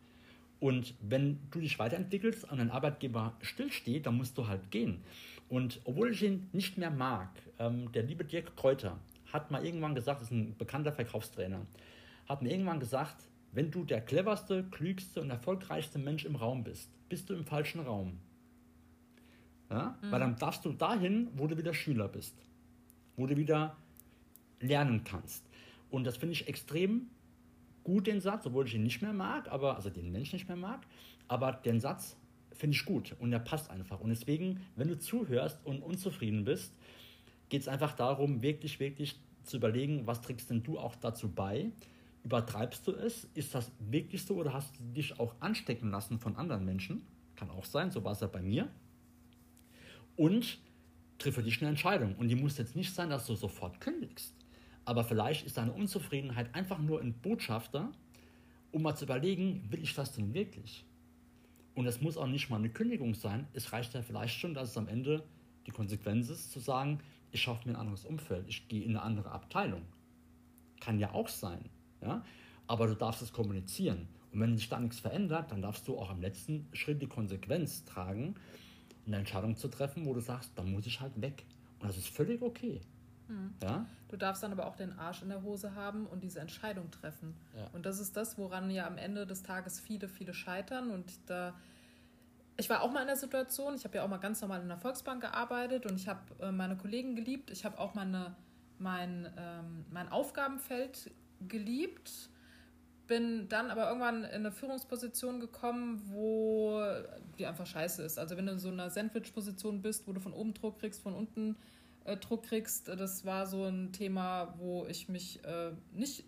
Und 0.60 0.96
wenn 1.02 1.40
du 1.52 1.60
dich 1.60 1.78
weiterentwickelst 1.80 2.50
und 2.52 2.60
ein 2.60 2.72
Arbeitgeber 2.72 3.36
stillsteht, 3.42 4.06
dann 4.06 4.18
musst 4.18 4.38
du 4.38 4.48
halt 4.48 4.72
gehen. 4.72 5.04
Und 5.50 5.82
obwohl 5.84 6.12
ich 6.12 6.24
ihn 6.24 6.50
nicht 6.52 6.78
mehr 6.78 6.92
mag, 6.92 7.30
ähm, 7.60 7.92
der 7.92 8.04
liebe 8.04 8.26
Dirk 8.26 8.56
Kräuter, 8.58 9.00
hat 9.32 9.52
mal 9.52 9.66
irgendwann 9.66 9.96
gesagt, 9.96 10.22
das 10.22 10.30
ist 10.30 10.34
ein 10.34 10.58
bekannter 10.58 10.92
Verkaufstrainer, 10.92 11.66
hat 12.28 12.42
mir 12.42 12.52
irgendwann 12.52 12.80
gesagt, 12.80 13.28
wenn 13.52 13.72
du 13.72 13.84
der 13.84 14.02
cleverste, 14.02 14.64
klügste 14.66 15.22
und 15.22 15.30
erfolgreichste 15.30 16.00
Mensch 16.00 16.26
im 16.26 16.36
Raum 16.36 16.64
bist, 16.64 16.92
bist 17.10 17.30
du 17.30 17.34
im 17.34 17.46
falschen 17.46 17.82
Raum. 17.82 18.20
Ja? 19.70 19.98
Mhm. 20.02 20.12
Weil 20.12 20.20
dann 20.20 20.36
darfst 20.36 20.66
du 20.66 20.74
dahin, 20.74 21.30
wo 21.36 21.48
du 21.48 21.58
wieder 21.58 21.74
Schüler 21.74 22.08
bist. 22.08 22.36
Wo 23.16 23.26
du 23.26 23.36
wieder 23.36 23.78
lernen 24.60 25.04
kannst. 25.04 25.46
Und 25.90 26.04
das 26.04 26.18
finde 26.18 26.34
ich 26.34 26.48
extrem 26.48 27.10
gut, 27.84 28.08
den 28.08 28.20
Satz, 28.20 28.46
obwohl 28.46 28.68
ich 28.68 28.76
ihn 28.76 28.84
nicht 28.84 29.02
mehr 29.02 29.14
mag, 29.14 29.50
aber, 29.50 29.76
also 29.76 29.90
den 29.90 30.12
Menschen 30.12 30.36
nicht 30.36 30.48
mehr 30.48 30.58
mag. 30.58 30.86
Aber 31.28 31.54
den 31.54 31.80
Satz 31.80 32.18
finde 32.52 32.76
ich 32.76 32.86
gut 32.86 33.16
und 33.20 33.32
der 33.32 33.40
passt 33.40 33.70
einfach. 33.70 34.00
Und 34.00 34.10
deswegen, 34.10 34.62
wenn 34.76 34.88
du 34.88 35.00
zuhörst 35.00 35.66
und 35.66 35.82
unzufrieden 35.82 36.44
bist, 36.44 36.78
geht 37.50 37.62
es 37.62 37.68
einfach 37.68 37.94
darum, 37.94 38.42
wirklich, 38.42 38.80
wirklich 38.80 39.20
zu 39.44 39.58
überlegen, 39.58 40.06
was 40.06 40.22
trägst 40.22 40.50
denn 40.50 40.64
du 40.64 40.78
auch 40.78 40.96
dazu 40.96 41.30
bei? 41.30 41.72
Übertreibst 42.24 42.86
du 42.88 42.92
es? 42.92 43.30
Ist 43.34 43.56
das 43.56 43.72
wirklich 43.80 44.26
so 44.26 44.36
oder 44.36 44.54
hast 44.54 44.78
du 44.78 44.84
dich 44.94 45.20
auch 45.20 45.36
anstecken 45.40 45.92
lassen 45.92 46.20
von 46.20 46.36
anderen 46.36 46.66
Menschen? 46.66 47.06
Kann 47.36 47.50
auch 47.50 47.66
sein, 47.66 47.92
so 47.92 48.04
war 48.04 48.12
es 48.14 48.20
ja 48.20 48.28
bei 48.28 48.42
mir. 48.42 48.68
Und 50.16 50.60
triff 51.20 51.36
für 51.36 51.44
dich 51.44 51.62
eine 51.62 51.70
Entscheidung. 51.70 52.16
Und 52.16 52.28
die 52.28 52.36
muss 52.36 52.58
jetzt 52.58 52.76
nicht 52.76 52.94
sein, 52.94 53.10
dass 53.10 53.26
du 53.26 53.36
sofort 53.36 53.80
kündigst. 53.80 54.34
Aber 54.86 55.04
vielleicht 55.04 55.46
ist 55.46 55.58
deine 55.58 55.74
Unzufriedenheit 55.74 56.54
einfach 56.56 56.80
nur 56.80 57.02
ein 57.02 57.14
Botschafter, 57.14 57.92
um 58.72 58.82
mal 58.82 58.96
zu 58.96 59.06
überlegen, 59.06 59.66
will 59.70 59.82
ich 59.82 59.94
das 59.94 60.14
denn 60.14 60.34
wirklich? 60.34 60.86
Und 61.76 61.86
es 61.86 62.02
muss 62.02 62.18
auch 62.18 62.28
nicht 62.28 62.50
mal 62.50 62.58
eine 62.58 62.70
Kündigung 62.70 63.14
sein. 63.14 63.48
Es 63.54 63.72
reicht 63.72 63.94
ja 63.94 64.02
vielleicht 64.02 64.40
schon, 64.40 64.54
dass 64.54 64.72
es 64.72 64.78
am 64.78 64.88
Ende 64.88 65.24
die 65.68 65.72
Konsequenz 65.72 66.30
ist, 66.30 66.52
zu 66.52 66.60
sagen, 66.60 67.00
ich 67.38 67.44
schaffe 67.44 67.68
mir 67.68 67.76
ein 67.76 67.80
anderes 67.80 68.04
Umfeld, 68.04 68.48
ich 68.48 68.68
gehe 68.68 68.84
in 68.84 68.92
eine 68.92 69.04
andere 69.04 69.32
Abteilung. 69.32 69.84
Kann 70.82 71.00
ja 71.00 71.12
auch 71.12 71.28
sein. 71.28 71.70
Ja? 72.02 72.24
Aber 72.66 72.88
du 72.88 72.96
darfst 72.96 73.22
es 73.22 73.32
kommunizieren. 73.32 74.08
Und 74.32 74.42
wenn 74.42 74.58
sich 74.58 74.70
da 74.70 74.80
nichts 74.80 75.00
verändert, 75.00 75.52
dann 75.52 75.62
darfst 75.62 75.88
du 75.88 75.98
auch 75.98 76.10
am 76.10 76.20
letzten 76.20 76.68
Schritt 76.74 77.02
die 77.02 77.08
Konsequenz 77.08 77.86
tragen, 77.86 78.36
eine 79.06 79.18
Entscheidung 79.18 79.56
zu 79.56 79.68
treffen, 79.68 80.06
wo 80.06 80.14
du 80.14 80.20
sagst, 80.20 80.52
da 80.56 80.64
muss 80.64 80.86
ich 80.88 81.00
halt 81.00 81.22
weg. 81.22 81.46
Und 81.80 81.88
das 81.88 81.98
ist 81.98 82.10
völlig 82.10 82.42
okay. 82.42 82.82
Mhm. 83.28 83.54
Ja? 83.62 83.86
Du 84.10 84.18
darfst 84.18 84.42
dann 84.42 84.52
aber 84.52 84.66
auch 84.66 84.76
den 84.76 84.98
Arsch 84.98 85.22
in 85.22 85.30
der 85.30 85.44
Hose 85.44 85.76
haben 85.76 86.08
und 86.08 86.24
diese 86.24 86.40
Entscheidung 86.40 86.90
treffen. 86.90 87.36
Ja. 87.56 87.68
Und 87.74 87.86
das 87.86 88.00
ist 88.00 88.18
das, 88.18 88.38
woran 88.38 88.72
ja 88.72 88.88
am 88.88 88.98
Ende 88.98 89.28
des 89.28 89.44
Tages 89.44 89.80
viele, 89.80 90.10
viele 90.10 90.34
scheitern. 90.34 90.90
Und 90.90 91.14
da, 91.28 91.54
ich 92.58 92.70
war 92.70 92.82
auch 92.82 92.92
mal 92.92 93.02
in 93.02 93.08
der 93.08 93.16
Situation, 93.16 93.76
ich 93.76 93.84
habe 93.84 93.98
ja 93.98 94.04
auch 94.04 94.08
mal 94.08 94.18
ganz 94.18 94.42
normal 94.42 94.62
in 94.62 94.68
der 94.68 94.78
Volksbank 94.78 95.22
gearbeitet 95.22 95.86
und 95.86 95.96
ich 95.96 96.08
habe 96.08 96.22
äh, 96.42 96.52
meine 96.52 96.76
Kollegen 96.76 97.16
geliebt. 97.16 97.52
Ich 97.52 97.66
habe 97.66 97.80
auch 97.80 97.94
meine, 97.94 98.36
mein, 98.80 99.32
ähm, 99.38 99.86
mein 99.92 100.12
Aufgabenfeld 100.12 101.12
geliebt 101.48 102.30
bin 103.08 103.48
dann 103.48 103.72
aber 103.72 103.88
irgendwann 103.88 104.24
in 104.24 104.32
eine 104.32 104.52
Führungsposition 104.52 105.40
gekommen, 105.40 106.02
wo 106.08 106.82
die 107.38 107.46
einfach 107.46 107.66
scheiße 107.66 108.04
ist. 108.04 108.20
Also 108.20 108.38
wenn 108.38 108.46
du 108.46 108.52
in 108.52 108.60
so 108.60 108.70
einer 108.70 108.90
Sandwich-Position 108.90 109.82
bist, 109.82 110.08
wo 110.08 110.14
du 110.14 110.20
von 110.20 110.34
oben 110.34 110.54
Druck 110.54 110.80
kriegst, 110.80 111.02
von 111.02 111.14
unten 111.14 111.56
äh, 112.04 112.18
Druck 112.18 112.44
kriegst, 112.44 112.88
das 112.88 113.26
war 113.26 113.48
so 113.48 113.64
ein 113.64 113.94
Thema, 113.94 114.54
wo 114.58 114.86
ich 114.88 115.10
mich 115.10 115.44
äh, 115.46 115.72
nicht 115.92 116.26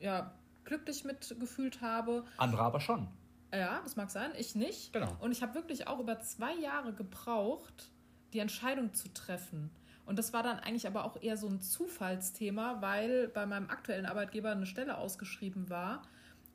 ja, 0.00 0.34
glücklich 0.64 1.04
mitgefühlt 1.04 1.80
habe. 1.80 2.24
Andere 2.36 2.62
aber 2.62 2.80
schon. 2.80 3.08
Ja, 3.54 3.80
das 3.82 3.96
mag 3.96 4.10
sein, 4.10 4.32
ich 4.36 4.54
nicht. 4.54 4.92
Genau. 4.92 5.16
Und 5.20 5.32
ich 5.32 5.42
habe 5.42 5.54
wirklich 5.54 5.86
auch 5.86 6.00
über 6.00 6.18
zwei 6.20 6.54
Jahre 6.54 6.92
gebraucht, 6.92 7.90
die 8.32 8.40
Entscheidung 8.40 8.94
zu 8.94 9.12
treffen. 9.12 9.70
Und 10.06 10.18
das 10.18 10.32
war 10.32 10.42
dann 10.42 10.58
eigentlich 10.58 10.86
aber 10.86 11.04
auch 11.04 11.20
eher 11.22 11.36
so 11.36 11.46
ein 11.46 11.60
Zufallsthema, 11.60 12.82
weil 12.82 13.28
bei 13.28 13.46
meinem 13.46 13.70
aktuellen 13.70 14.06
Arbeitgeber 14.06 14.50
eine 14.50 14.66
Stelle 14.66 14.98
ausgeschrieben 14.98 15.70
war 15.70 16.02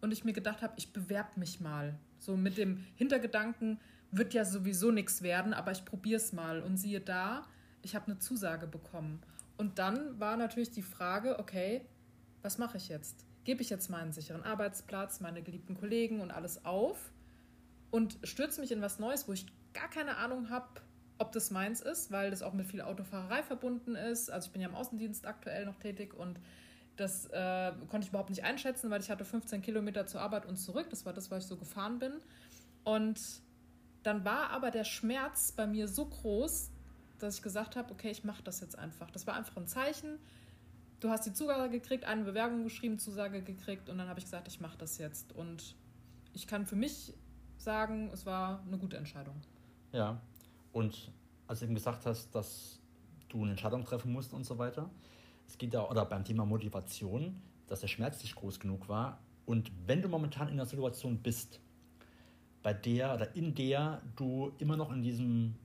und 0.01 0.11
ich 0.11 0.23
mir 0.23 0.33
gedacht 0.33 0.61
habe, 0.61 0.73
ich 0.77 0.93
bewerbe 0.93 1.39
mich 1.39 1.59
mal. 1.59 1.97
So 2.19 2.35
mit 2.37 2.57
dem 2.57 2.85
Hintergedanken, 2.95 3.79
wird 4.11 4.33
ja 4.33 4.45
sowieso 4.45 4.91
nichts 4.91 5.21
werden, 5.21 5.53
aber 5.53 5.71
ich 5.71 5.85
probiere 5.85 6.17
es 6.17 6.33
mal. 6.33 6.61
Und 6.61 6.77
siehe 6.77 6.99
da, 6.99 7.43
ich 7.81 7.95
habe 7.95 8.07
eine 8.07 8.19
Zusage 8.19 8.67
bekommen. 8.67 9.21
Und 9.57 9.79
dann 9.79 10.19
war 10.19 10.37
natürlich 10.37 10.71
die 10.71 10.81
Frage, 10.81 11.37
okay, 11.39 11.85
was 12.41 12.57
mache 12.57 12.77
ich 12.77 12.89
jetzt? 12.89 13.25
Gebe 13.49 13.63
ich 13.63 13.71
jetzt 13.71 13.89
meinen 13.89 14.11
sicheren 14.11 14.43
Arbeitsplatz, 14.43 15.21
meine 15.21 15.41
geliebten 15.41 15.73
Kollegen 15.73 16.21
und 16.21 16.29
alles 16.29 16.65
auf 16.65 17.11
und 17.89 18.19
stürze 18.21 18.61
mich 18.61 18.71
in 18.71 18.79
was 18.79 18.99
Neues, 18.99 19.27
wo 19.27 19.33
ich 19.33 19.47
gar 19.73 19.89
keine 19.89 20.17
Ahnung 20.17 20.51
habe, 20.51 20.67
ob 21.17 21.31
das 21.31 21.49
meins 21.49 21.81
ist, 21.81 22.11
weil 22.11 22.29
das 22.29 22.43
auch 22.43 22.53
mit 22.53 22.67
viel 22.67 22.79
Autofahrerei 22.79 23.41
verbunden 23.41 23.95
ist. 23.95 24.29
Also 24.29 24.45
ich 24.45 24.53
bin 24.53 24.61
ja 24.61 24.67
im 24.67 24.75
Außendienst 24.75 25.25
aktuell 25.25 25.65
noch 25.65 25.79
tätig 25.79 26.13
und 26.13 26.39
das 26.95 27.25
äh, 27.31 27.71
konnte 27.89 28.05
ich 28.05 28.09
überhaupt 28.09 28.29
nicht 28.29 28.43
einschätzen, 28.43 28.91
weil 28.91 29.01
ich 29.01 29.09
hatte 29.09 29.25
15 29.25 29.63
Kilometer 29.63 30.05
zur 30.05 30.21
Arbeit 30.21 30.45
und 30.45 30.57
zurück. 30.57 30.85
Das 30.91 31.07
war 31.07 31.13
das, 31.13 31.31
weil 31.31 31.39
ich 31.39 31.47
so 31.47 31.57
gefahren 31.57 31.97
bin. 31.97 32.13
Und 32.83 33.19
dann 34.03 34.25
war 34.25 34.51
aber 34.51 34.69
der 34.69 34.83
Schmerz 34.83 35.53
bei 35.53 35.65
mir 35.65 35.87
so 35.87 36.05
groß, 36.05 36.69
dass 37.17 37.37
ich 37.37 37.41
gesagt 37.41 37.75
habe, 37.75 37.91
okay, 37.91 38.11
ich 38.11 38.23
mache 38.23 38.43
das 38.43 38.59
jetzt 38.59 38.77
einfach. 38.77 39.09
Das 39.09 39.25
war 39.25 39.33
einfach 39.33 39.57
ein 39.57 39.65
Zeichen. 39.65 40.19
Du 40.99 41.09
hast 41.09 41.25
die 41.25 41.33
Zusage 41.33 41.69
gekriegt, 41.69 42.03
eine 42.03 42.23
Bewerbung 42.23 42.63
geschrieben, 42.63 42.99
Zusage 42.99 43.41
gekriegt 43.41 43.89
und 43.89 43.97
dann 43.97 44.09
habe 44.09 44.19
ich 44.19 44.25
gesagt, 44.25 44.47
ich 44.47 44.59
mache 44.59 44.77
das 44.77 44.97
jetzt. 44.97 45.33
Und 45.33 45.75
ich 46.33 46.45
kann 46.45 46.65
für 46.65 46.75
mich 46.75 47.13
sagen, 47.57 48.09
es 48.13 48.25
war 48.25 48.61
eine 48.67 48.77
gute 48.77 48.97
Entscheidung. 48.97 49.35
Ja, 49.93 50.21
und 50.73 51.11
als 51.47 51.59
du 51.59 51.65
eben 51.65 51.75
gesagt 51.75 52.05
hast, 52.05 52.35
dass 52.35 52.79
du 53.29 53.41
eine 53.41 53.51
Entscheidung 53.51 53.85
treffen 53.85 54.11
musst 54.11 54.33
und 54.33 54.45
so 54.45 54.57
weiter, 54.57 54.89
es 55.47 55.57
geht 55.57 55.73
ja, 55.73 55.87
oder 55.89 56.05
beim 56.05 56.23
Thema 56.23 56.45
Motivation, 56.45 57.41
dass 57.67 57.79
der 57.79 57.87
Schmerz 57.87 58.21
nicht 58.21 58.35
groß 58.35 58.59
genug 58.59 58.89
war. 58.89 59.19
Und 59.45 59.71
wenn 59.87 60.01
du 60.01 60.09
momentan 60.09 60.47
in 60.47 60.55
einer 60.55 60.65
Situation 60.65 61.17
bist, 61.19 61.59
bei 62.61 62.73
der 62.73 63.15
oder 63.15 63.35
in 63.35 63.55
der 63.55 64.01
du 64.15 64.51
immer 64.59 64.75
noch 64.75 64.91
in 64.91 65.01
diesem 65.01 65.55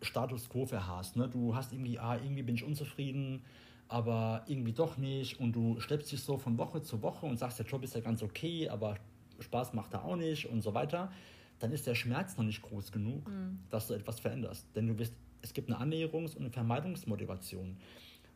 Status 0.00 0.48
quo 0.48 0.64
verharrst, 0.64 1.16
ne? 1.16 1.28
du 1.28 1.54
hast 1.54 1.72
irgendwie, 1.72 1.98
ah, 1.98 2.16
irgendwie 2.16 2.42
bin 2.42 2.54
ich 2.54 2.64
unzufrieden, 2.64 3.42
aber 3.88 4.44
irgendwie 4.46 4.72
doch 4.72 4.96
nicht 4.96 5.38
und 5.38 5.52
du 5.52 5.80
schleppst 5.80 6.10
dich 6.10 6.20
so 6.20 6.38
von 6.38 6.58
Woche 6.58 6.82
zu 6.82 7.02
Woche 7.02 7.26
und 7.26 7.38
sagst, 7.38 7.58
der 7.58 7.66
Job 7.66 7.82
ist 7.84 7.94
ja 7.94 8.00
ganz 8.00 8.22
okay, 8.22 8.68
aber 8.68 8.96
Spaß 9.38 9.74
macht 9.74 9.94
er 9.94 10.04
auch 10.04 10.16
nicht 10.16 10.46
und 10.46 10.60
so 10.62 10.74
weiter, 10.74 11.12
dann 11.58 11.72
ist 11.72 11.86
der 11.86 11.94
Schmerz 11.94 12.36
noch 12.36 12.44
nicht 12.44 12.62
groß 12.62 12.92
genug, 12.92 13.28
mhm. 13.28 13.60
dass 13.70 13.88
du 13.88 13.94
etwas 13.94 14.20
veränderst. 14.20 14.66
Denn 14.74 14.88
du 14.88 14.98
wirst, 14.98 15.14
es 15.42 15.52
gibt 15.52 15.70
eine 15.70 15.80
Annäherungs- 15.80 16.34
und 16.34 16.42
eine 16.42 16.50
Vermeidungsmotivation. 16.50 17.76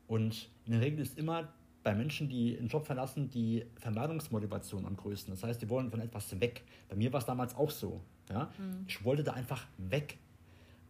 Und 0.06 0.48
in 0.66 0.72
der 0.72 0.80
Regel 0.80 1.00
ist 1.00 1.18
immer 1.18 1.48
bei 1.82 1.94
Menschen, 1.94 2.28
die 2.28 2.58
einen 2.58 2.68
Job 2.68 2.86
verlassen, 2.86 3.30
die 3.30 3.64
Vermeidungsmotivation 3.76 4.86
am 4.86 4.96
größten. 4.96 5.32
Das 5.32 5.42
heißt, 5.42 5.62
die 5.62 5.68
wollen 5.68 5.90
von 5.90 6.00
etwas 6.00 6.38
weg. 6.40 6.62
Bei 6.88 6.96
mir 6.96 7.12
war 7.12 7.20
es 7.20 7.26
damals 7.26 7.54
auch 7.56 7.70
so. 7.70 8.00
Ja? 8.28 8.50
Mhm. 8.58 8.84
Ich 8.86 9.04
wollte 9.04 9.24
da 9.24 9.32
einfach 9.32 9.66
weg, 9.78 10.18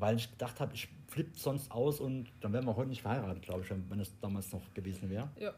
weil 0.01 0.17
ich 0.17 0.31
gedacht 0.31 0.61
habe, 0.61 0.75
ich 0.75 0.89
flippe 1.09 1.39
sonst 1.39 1.71
aus 1.71 2.01
und 2.01 2.33
dann 2.41 2.53
wären 2.53 2.67
wir 2.67 2.77
heute 2.77 2.89
nicht 2.89 3.03
verheiratet, 3.03 3.43
glaube 3.43 3.63
ich, 3.63 3.71
wenn 3.71 4.01
es 4.01 4.19
damals 4.21 4.53
noch 4.53 4.73
gewesen 4.75 5.11
wäre. 5.11 5.31
Ja. 5.39 5.55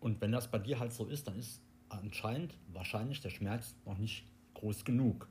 Und 0.00 0.20
wenn 0.20 0.32
das 0.32 0.50
bei 0.50 0.58
dir 0.58 0.78
halt 0.78 0.92
so 0.92 1.06
ist, 1.06 1.26
dann 1.28 1.38
ist 1.38 1.60
anscheinend 1.88 2.56
wahrscheinlich 2.72 3.20
der 3.20 3.30
Schmerz 3.30 3.74
noch 3.84 3.98
nicht 3.98 4.26
groß 4.54 4.84
genug. 4.84 5.28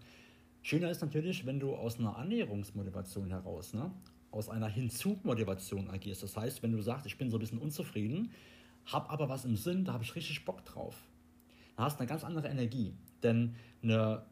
Schöner 0.62 0.90
ist 0.90 1.02
natürlich, 1.02 1.46
wenn 1.46 1.60
du 1.60 1.76
aus 1.76 2.00
einer 2.00 2.18
Annäherungsmotivation 2.18 3.30
heraus, 3.30 3.74
ne, 3.74 3.92
aus 4.32 4.50
einer 4.50 4.68
Hinzu-Motivation 4.68 5.90
agierst. 5.90 6.24
Das 6.24 6.36
heißt, 6.36 6.64
wenn 6.64 6.72
du 6.72 6.82
sagst, 6.82 7.06
ich 7.06 7.18
bin 7.18 7.30
so 7.30 7.38
ein 7.38 7.40
bisschen 7.40 7.60
unzufrieden, 7.60 8.32
hab 8.86 9.12
aber 9.12 9.30
was 9.30 9.46
im 9.46 9.56
Sinn, 9.56 9.86
da 9.86 9.94
habe 9.94 10.04
ich 10.04 10.16
richtig 10.16 10.44
Bock 10.44 10.66
drauf. 10.66 10.96
Dann 11.76 11.86
hast 11.86 11.98
du 11.98 12.00
eine 12.00 12.10
ganz 12.10 12.24
andere 12.24 12.48
Energie. 12.48 12.94
Denn 13.24 13.56
eine, 13.82 14.26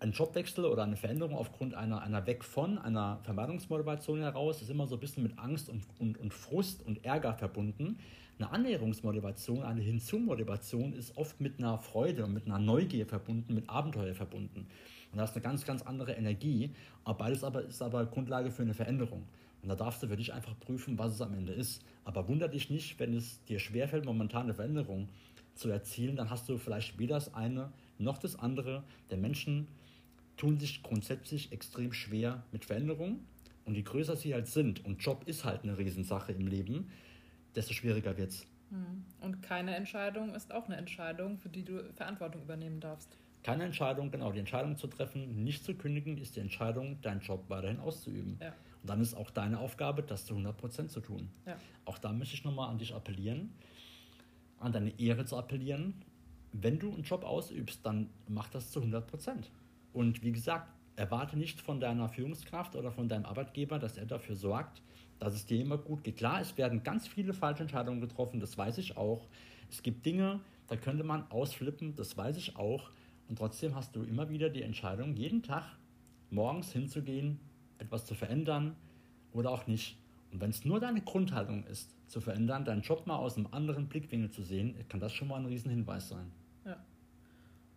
ein 0.00 0.12
Jobwechsel 0.12 0.64
oder 0.64 0.82
eine 0.82 0.96
Veränderung 0.96 1.34
aufgrund 1.34 1.74
einer, 1.74 2.02
einer 2.02 2.26
Weg 2.26 2.44
von, 2.44 2.78
einer 2.78 3.20
Vermeidungsmotivation 3.22 4.20
heraus, 4.20 4.60
ist 4.60 4.70
immer 4.70 4.86
so 4.86 4.96
ein 4.96 5.00
bisschen 5.00 5.22
mit 5.22 5.38
Angst 5.38 5.68
und, 5.68 5.84
und, 5.98 6.18
und 6.18 6.34
Frust 6.34 6.84
und 6.84 7.04
Ärger 7.04 7.34
verbunden. 7.34 7.98
Eine 8.38 8.50
Annäherungsmotivation, 8.50 9.62
eine 9.62 9.80
Hinzu-Motivation 9.80 10.92
ist 10.92 11.16
oft 11.16 11.40
mit 11.40 11.58
einer 11.58 11.78
Freude 11.78 12.24
und 12.24 12.34
mit 12.34 12.46
einer 12.46 12.58
Neugier 12.58 13.06
verbunden, 13.06 13.54
mit 13.54 13.70
Abenteuer 13.70 14.14
verbunden. 14.14 14.66
Und 15.12 15.18
da 15.18 15.24
ist 15.24 15.34
eine 15.34 15.42
ganz, 15.42 15.64
ganz 15.64 15.82
andere 15.82 16.12
Energie. 16.14 16.74
Aber 17.04 17.18
beides 17.18 17.44
aber 17.44 17.62
ist 17.62 17.80
aber 17.80 18.04
Grundlage 18.06 18.50
für 18.50 18.62
eine 18.62 18.74
Veränderung. 18.74 19.24
Und 19.62 19.68
da 19.68 19.76
darfst 19.76 20.02
du 20.02 20.08
für 20.08 20.16
dich 20.16 20.32
einfach 20.32 20.58
prüfen, 20.58 20.98
was 20.98 21.12
es 21.12 21.20
am 21.20 21.32
Ende 21.32 21.52
ist. 21.52 21.84
Aber 22.04 22.28
wunder 22.28 22.48
dich 22.48 22.68
nicht, 22.68 22.98
wenn 22.98 23.14
es 23.14 23.42
dir 23.44 23.60
schwerfällt, 23.60 24.04
momentan 24.04 24.42
eine 24.42 24.54
Veränderung 24.54 25.08
zu 25.54 25.70
erzielen, 25.70 26.16
dann 26.16 26.30
hast 26.30 26.48
du 26.48 26.58
vielleicht 26.58 26.98
weder 26.98 27.14
das 27.14 27.32
eine 27.32 27.72
noch 27.98 28.18
das 28.18 28.36
andere. 28.36 28.82
Denn 29.10 29.20
Menschen 29.20 29.68
tun 30.36 30.58
sich 30.58 30.82
grundsätzlich 30.82 31.52
extrem 31.52 31.92
schwer 31.92 32.42
mit 32.52 32.64
Veränderungen. 32.64 33.26
Und 33.64 33.76
je 33.76 33.82
größer 33.82 34.16
sie 34.16 34.34
halt 34.34 34.46
sind, 34.46 34.84
und 34.84 35.02
Job 35.02 35.22
ist 35.26 35.44
halt 35.44 35.62
eine 35.62 35.78
Riesensache 35.78 36.32
im 36.32 36.46
Leben, 36.46 36.90
desto 37.54 37.72
schwieriger 37.72 38.16
wird 38.16 38.30
es. 38.30 38.46
Hm. 38.70 39.04
Und 39.20 39.42
keine 39.42 39.74
Entscheidung 39.74 40.34
ist 40.34 40.52
auch 40.52 40.66
eine 40.66 40.76
Entscheidung, 40.76 41.38
für 41.38 41.48
die 41.48 41.64
du 41.64 41.92
Verantwortung 41.94 42.42
übernehmen 42.42 42.80
darfst. 42.80 43.16
Keine 43.42 43.64
Entscheidung, 43.64 44.10
genau, 44.10 44.32
die 44.32 44.38
Entscheidung 44.38 44.76
zu 44.76 44.86
treffen, 44.86 45.44
nicht 45.44 45.64
zu 45.64 45.74
kündigen, 45.74 46.16
ist 46.16 46.36
die 46.36 46.40
Entscheidung, 46.40 47.00
deinen 47.02 47.20
Job 47.20 47.44
weiterhin 47.48 47.78
auszuüben. 47.78 48.38
Ja. 48.40 48.48
Und 48.48 48.88
dann 48.88 49.00
ist 49.00 49.14
auch 49.14 49.30
deine 49.30 49.60
Aufgabe, 49.60 50.02
das 50.02 50.24
zu 50.24 50.34
100% 50.34 50.88
zu 50.88 51.00
tun. 51.00 51.30
Ja. 51.46 51.56
Auch 51.84 51.98
da 51.98 52.12
möchte 52.12 52.34
ich 52.34 52.44
nochmal 52.44 52.70
an 52.70 52.78
dich 52.78 52.94
appellieren, 52.94 53.54
an 54.58 54.72
deine 54.72 54.98
Ehre 54.98 55.26
zu 55.26 55.36
appellieren. 55.36 56.02
Wenn 56.52 56.78
du 56.78 56.92
einen 56.92 57.02
Job 57.02 57.24
ausübst, 57.24 57.84
dann 57.84 58.08
mach 58.28 58.48
das 58.48 58.70
zu 58.70 58.80
100%. 58.80 59.44
Und 59.94 60.22
wie 60.22 60.32
gesagt, 60.32 60.68
erwarte 60.96 61.38
nicht 61.38 61.60
von 61.60 61.80
deiner 61.80 62.08
Führungskraft 62.08 62.76
oder 62.76 62.90
von 62.90 63.08
deinem 63.08 63.24
Arbeitgeber, 63.24 63.78
dass 63.78 63.96
er 63.96 64.06
dafür 64.06 64.34
sorgt, 64.34 64.82
dass 65.20 65.34
es 65.34 65.46
dir 65.46 65.60
immer 65.60 65.78
gut 65.78 66.02
geht. 66.02 66.16
Klar, 66.16 66.40
es 66.40 66.58
werden 66.58 66.82
ganz 66.82 67.06
viele 67.06 67.32
falsche 67.32 67.62
Entscheidungen 67.62 68.00
getroffen, 68.00 68.40
das 68.40 68.58
weiß 68.58 68.78
ich 68.78 68.96
auch. 68.96 69.28
Es 69.70 69.82
gibt 69.82 70.04
Dinge, 70.04 70.40
da 70.66 70.76
könnte 70.76 71.04
man 71.04 71.30
ausflippen, 71.30 71.94
das 71.94 72.16
weiß 72.16 72.36
ich 72.36 72.56
auch. 72.56 72.90
Und 73.28 73.38
trotzdem 73.38 73.74
hast 73.76 73.94
du 73.94 74.02
immer 74.02 74.28
wieder 74.28 74.50
die 74.50 74.62
Entscheidung, 74.62 75.14
jeden 75.14 75.42
Tag 75.42 75.64
morgens 76.30 76.72
hinzugehen, 76.72 77.38
etwas 77.78 78.04
zu 78.04 78.14
verändern 78.14 78.76
oder 79.32 79.50
auch 79.50 79.66
nicht. 79.68 79.96
Und 80.32 80.40
wenn 80.40 80.50
es 80.50 80.64
nur 80.64 80.80
deine 80.80 81.00
Grundhaltung 81.02 81.64
ist, 81.64 81.94
zu 82.08 82.20
verändern, 82.20 82.64
deinen 82.64 82.82
Job 82.82 83.06
mal 83.06 83.16
aus 83.16 83.36
einem 83.36 83.46
anderen 83.52 83.86
Blickwinkel 83.86 84.30
zu 84.30 84.42
sehen, 84.42 84.74
kann 84.88 84.98
das 84.98 85.12
schon 85.12 85.28
mal 85.28 85.36
ein 85.36 85.46
Riesenhinweis 85.46 86.08
sein. 86.08 86.32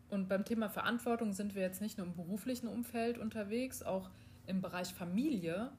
Und 0.09 0.29
beim 0.29 0.45
Thema 0.45 0.69
Verantwortung 0.69 1.33
sind 1.33 1.55
wir 1.55 1.61
jetzt 1.61 1.81
nicht 1.81 1.97
nur 1.97 2.07
im 2.07 2.15
beruflichen 2.15 2.67
Umfeld 2.67 3.17
unterwegs, 3.17 3.83
auch 3.83 4.09
im 4.45 4.61
Bereich 4.61 4.93
Familie 4.93 5.71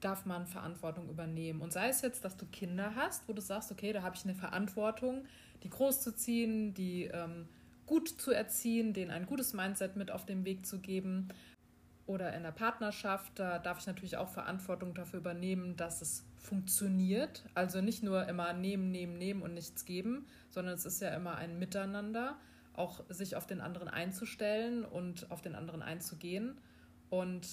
darf 0.00 0.26
man 0.26 0.46
Verantwortung 0.46 1.08
übernehmen. 1.08 1.60
Und 1.60 1.72
sei 1.72 1.88
es 1.88 2.02
jetzt, 2.02 2.24
dass 2.24 2.36
du 2.36 2.46
Kinder 2.46 2.94
hast, 2.94 3.28
wo 3.28 3.32
du 3.32 3.40
sagst, 3.40 3.72
okay, 3.72 3.92
da 3.92 4.02
habe 4.02 4.16
ich 4.16 4.24
eine 4.24 4.34
Verantwortung, 4.34 5.24
die 5.62 5.70
großzuziehen, 5.70 6.74
die 6.74 7.04
ähm, 7.04 7.48
gut 7.86 8.08
zu 8.08 8.32
erziehen, 8.32 8.92
denen 8.92 9.10
ein 9.10 9.26
gutes 9.26 9.52
Mindset 9.52 9.96
mit 9.96 10.10
auf 10.10 10.26
den 10.26 10.44
Weg 10.44 10.66
zu 10.66 10.80
geben. 10.80 11.28
Oder 12.06 12.34
in 12.34 12.44
der 12.44 12.52
Partnerschaft, 12.52 13.32
da 13.38 13.58
darf 13.58 13.80
ich 13.80 13.86
natürlich 13.86 14.16
auch 14.16 14.28
Verantwortung 14.28 14.94
dafür 14.94 15.18
übernehmen, 15.18 15.76
dass 15.76 16.02
es 16.02 16.24
funktioniert. 16.36 17.44
Also 17.54 17.80
nicht 17.80 18.02
nur 18.02 18.28
immer 18.28 18.52
nehmen, 18.52 18.90
nehmen, 18.92 19.18
nehmen 19.18 19.42
und 19.42 19.54
nichts 19.54 19.84
geben, 19.84 20.26
sondern 20.50 20.74
es 20.74 20.86
ist 20.86 21.00
ja 21.00 21.14
immer 21.16 21.36
ein 21.36 21.58
Miteinander, 21.58 22.38
auch 22.76 23.04
sich 23.08 23.36
auf 23.36 23.46
den 23.46 23.60
anderen 23.60 23.88
einzustellen 23.88 24.84
und 24.84 25.30
auf 25.30 25.40
den 25.40 25.54
anderen 25.54 25.82
einzugehen. 25.82 26.58
Und 27.10 27.46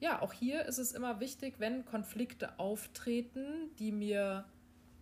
ja, 0.00 0.20
auch 0.20 0.32
hier 0.32 0.64
ist 0.66 0.78
es 0.78 0.92
immer 0.92 1.20
wichtig, 1.20 1.54
wenn 1.58 1.84
Konflikte 1.84 2.58
auftreten, 2.58 3.70
die 3.78 3.92
mir 3.92 4.44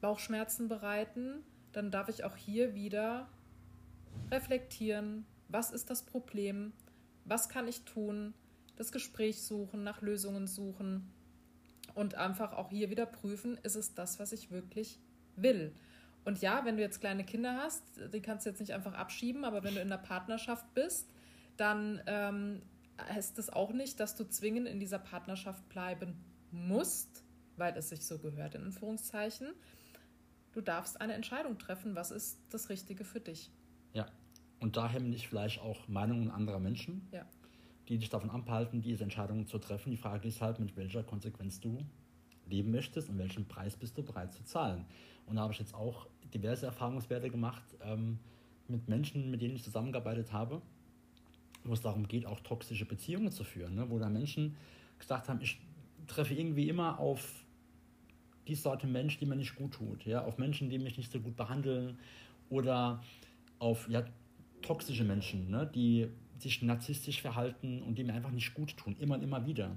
Bauchschmerzen 0.01 0.69
bereiten, 0.69 1.43
dann 1.73 1.91
darf 1.91 2.09
ich 2.09 2.25
auch 2.25 2.37
hier 2.37 2.75
wieder 2.75 3.29
reflektieren, 4.31 5.27
was 5.49 5.71
ist 5.71 5.91
das 5.91 6.05
Problem, 6.05 6.73
was 7.25 7.49
kann 7.49 7.67
ich 7.69 7.85
tun, 7.85 8.35
das 8.77 8.93
Gespräch 8.93 9.43
suchen, 9.43 9.83
nach 9.83 10.03
Lösungen 10.03 10.47
suchen 10.47 11.13
und 11.95 12.15
einfach 12.15 12.53
auch 12.53 12.71
hier 12.71 12.91
wieder 12.91 13.07
prüfen, 13.07 13.59
ist 13.63 13.77
es 13.77 13.95
das, 13.95 14.19
was 14.19 14.33
ich 14.33 14.51
wirklich 14.51 14.99
will. 15.37 15.73
Und 16.25 16.41
ja, 16.41 16.65
wenn 16.65 16.77
du 16.77 16.83
jetzt 16.83 17.01
kleine 17.01 17.25
Kinder 17.25 17.57
hast, 17.57 17.83
die 18.13 18.21
kannst 18.21 18.47
du 18.47 18.51
jetzt 18.51 18.61
nicht 18.61 18.73
einfach 18.73 18.95
abschieben, 18.95 19.45
aber 19.45 19.63
wenn 19.63 19.75
du 19.75 19.81
in 19.81 19.89
der 19.89 19.99
Partnerschaft 19.99 20.73
bist, 20.75 21.11
dann 21.57 22.01
ähm, 22.07 22.63
heißt 22.99 23.37
das 23.37 23.51
auch 23.51 23.73
nicht, 23.73 24.01
dass 24.01 24.17
du 24.17 24.25
zwingend 24.25 24.67
in 24.67 24.81
dieser 24.81 24.99
Partnerschaft 24.99 25.69
bleiben 25.69 26.25
musst, 26.51 27.25
weil 27.57 27.77
es 27.77 27.91
sich 27.91 28.07
so 28.07 28.19
gehört, 28.19 28.55
in 28.55 28.65
Anführungszeichen. 28.65 29.49
Du 30.53 30.61
darfst 30.61 31.01
eine 31.01 31.15
Entscheidung 31.15 31.59
treffen, 31.59 31.95
was 31.95 32.11
ist 32.11 32.39
das 32.51 32.69
Richtige 32.71 33.05
für 33.05 33.21
dich. 33.21 33.51
Ja, 33.93 34.07
und 34.61 34.77
da 34.77 34.89
hemmen 34.89 35.13
dich 35.13 35.29
vielleicht 35.29 35.61
auch 35.61 35.89
Meinungen 35.89 36.31
anderer 36.31 36.61
Menschen, 36.61 37.07
ja. 37.13 37.27
die 37.89 37.99
dich 37.99 38.09
davon 38.09 38.31
abhalten, 38.31 38.81
diese 38.81 39.05
Entscheidungen 39.05 39.47
zu 39.47 39.59
treffen. 39.59 39.91
Die 39.91 39.97
Frage 39.97 40.27
ist 40.29 40.41
halt, 40.41 40.59
mit 40.59 40.77
welcher 40.77 41.03
Konsequenz 41.03 41.61
du 41.61 41.85
leben 42.49 42.71
möchtest 42.71 43.09
und 43.09 43.19
welchen 43.19 43.47
Preis 43.47 43.77
bist 43.77 43.97
du 43.97 44.03
bereit 44.03 44.33
zu 44.33 44.45
zahlen. 44.45 44.85
Und 45.27 45.37
da 45.37 45.43
habe 45.43 45.53
ich 45.53 45.59
jetzt 45.59 45.75
auch 45.75 46.07
diverse 46.33 46.67
Erfahrungswerte 46.67 47.31
gemacht 47.31 47.65
ähm, 47.83 48.19
mit 48.69 48.89
Menschen, 48.89 49.31
mit 49.31 49.41
denen 49.41 49.57
ich 49.57 49.63
zusammengearbeitet 49.63 50.33
habe, 50.33 50.61
wo 51.65 51.73
es 51.73 51.81
darum 51.81 52.07
geht, 52.09 52.27
auch 52.27 52.41
toxische 52.41 52.85
Beziehungen 52.85 53.31
zu 53.31 53.45
führen, 53.45 53.75
ne? 53.75 53.89
wo 53.89 53.99
da 53.99 54.09
Menschen 54.09 54.57
gesagt 54.99 55.29
haben, 55.29 55.41
ich 55.41 55.61
treffe 56.07 56.35
irgendwie 56.35 56.69
immer 56.69 56.99
auf 56.99 57.45
die 58.47 58.55
Sorte 58.55 58.87
Mensch, 58.87 59.19
die 59.19 59.27
mir 59.27 59.37
nicht 59.37 59.57
gut 59.57 59.73
tut, 59.73 60.05
ja, 60.05 60.23
auf 60.23 60.37
Menschen, 60.37 60.69
die 60.69 60.79
mich 60.79 60.99
nicht 60.99 61.11
so 61.11 61.21
gut 61.21 61.37
behandeln 61.37 61.99
oder 62.51 63.03
auf 63.59 63.89
ja, 63.89 64.05
toxische 64.61 65.05
Menschen, 65.05 65.51
ne, 65.51 65.71
die 65.75 66.09
sich 66.39 66.61
narzisstisch 66.63 67.23
verhalten 67.23 67.83
und 67.83 67.97
die 67.97 68.05
mir 68.05 68.13
einfach 68.13 68.31
nicht 68.31 68.53
gut 68.55 68.77
tun, 68.77 68.97
immer 68.99 69.15
und 69.15 69.23
immer 69.23 69.47
wieder. 69.47 69.77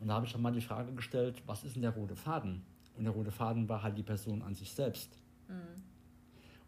Und 0.00 0.08
da 0.08 0.14
habe 0.14 0.26
ich 0.26 0.32
dann 0.32 0.42
mal 0.42 0.52
die 0.52 0.60
Frage 0.60 0.92
gestellt, 0.92 1.42
was 1.46 1.64
ist 1.64 1.76
denn 1.76 1.82
der 1.82 1.92
rote 1.92 2.16
Faden? 2.16 2.62
Und 2.96 3.04
der 3.04 3.12
rote 3.12 3.30
Faden 3.30 3.68
war 3.68 3.82
halt 3.82 3.98
die 3.98 4.02
Person 4.02 4.42
an 4.42 4.54
sich 4.54 4.72
selbst. 4.72 5.18
Mhm. 5.48 5.82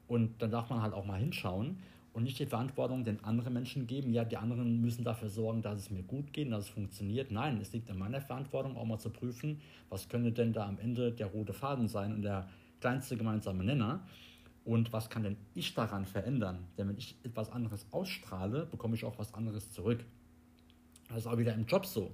Und 0.08 0.42
dann 0.42 0.50
darf 0.50 0.70
man 0.70 0.82
halt 0.82 0.94
auch 0.94 1.04
mal 1.04 1.18
hinschauen 1.18 1.78
und 2.12 2.22
nicht 2.22 2.38
die 2.38 2.46
Verantwortung 2.46 3.04
den 3.04 3.22
anderen 3.24 3.52
Menschen 3.52 3.86
geben, 3.86 4.12
ja, 4.12 4.24
die 4.24 4.36
anderen 4.36 4.80
müssen 4.80 5.04
dafür 5.04 5.28
sorgen, 5.28 5.60
dass 5.60 5.78
es 5.78 5.90
mir 5.90 6.02
gut 6.02 6.32
geht, 6.32 6.50
dass 6.50 6.64
es 6.64 6.70
funktioniert. 6.70 7.30
Nein, 7.30 7.60
es 7.60 7.72
liegt 7.72 7.90
an 7.90 7.98
meiner 7.98 8.20
Verantwortung, 8.20 8.76
auch 8.76 8.86
mal 8.86 8.98
zu 8.98 9.10
prüfen, 9.10 9.60
was 9.90 10.08
könnte 10.08 10.32
denn 10.32 10.52
da 10.52 10.66
am 10.66 10.78
Ende 10.78 11.12
der 11.12 11.26
rote 11.26 11.52
Faden 11.52 11.88
sein 11.88 12.14
und 12.14 12.22
der 12.22 12.48
kleinste 12.80 13.16
gemeinsame 13.16 13.64
Nenner. 13.64 14.06
Und 14.64 14.92
was 14.92 15.10
kann 15.10 15.24
denn 15.24 15.36
ich 15.54 15.74
daran 15.74 16.06
verändern? 16.06 16.58
Denn 16.78 16.88
wenn 16.88 16.96
ich 16.96 17.16
etwas 17.22 17.52
anderes 17.52 17.86
ausstrahle, 17.90 18.66
bekomme 18.66 18.94
ich 18.96 19.04
auch 19.04 19.18
was 19.18 19.34
anderes 19.34 19.70
zurück. 19.72 20.04
Das 21.08 21.18
ist 21.18 21.26
auch 21.26 21.36
wieder 21.38 21.54
im 21.54 21.66
Job 21.66 21.86
so. 21.86 22.12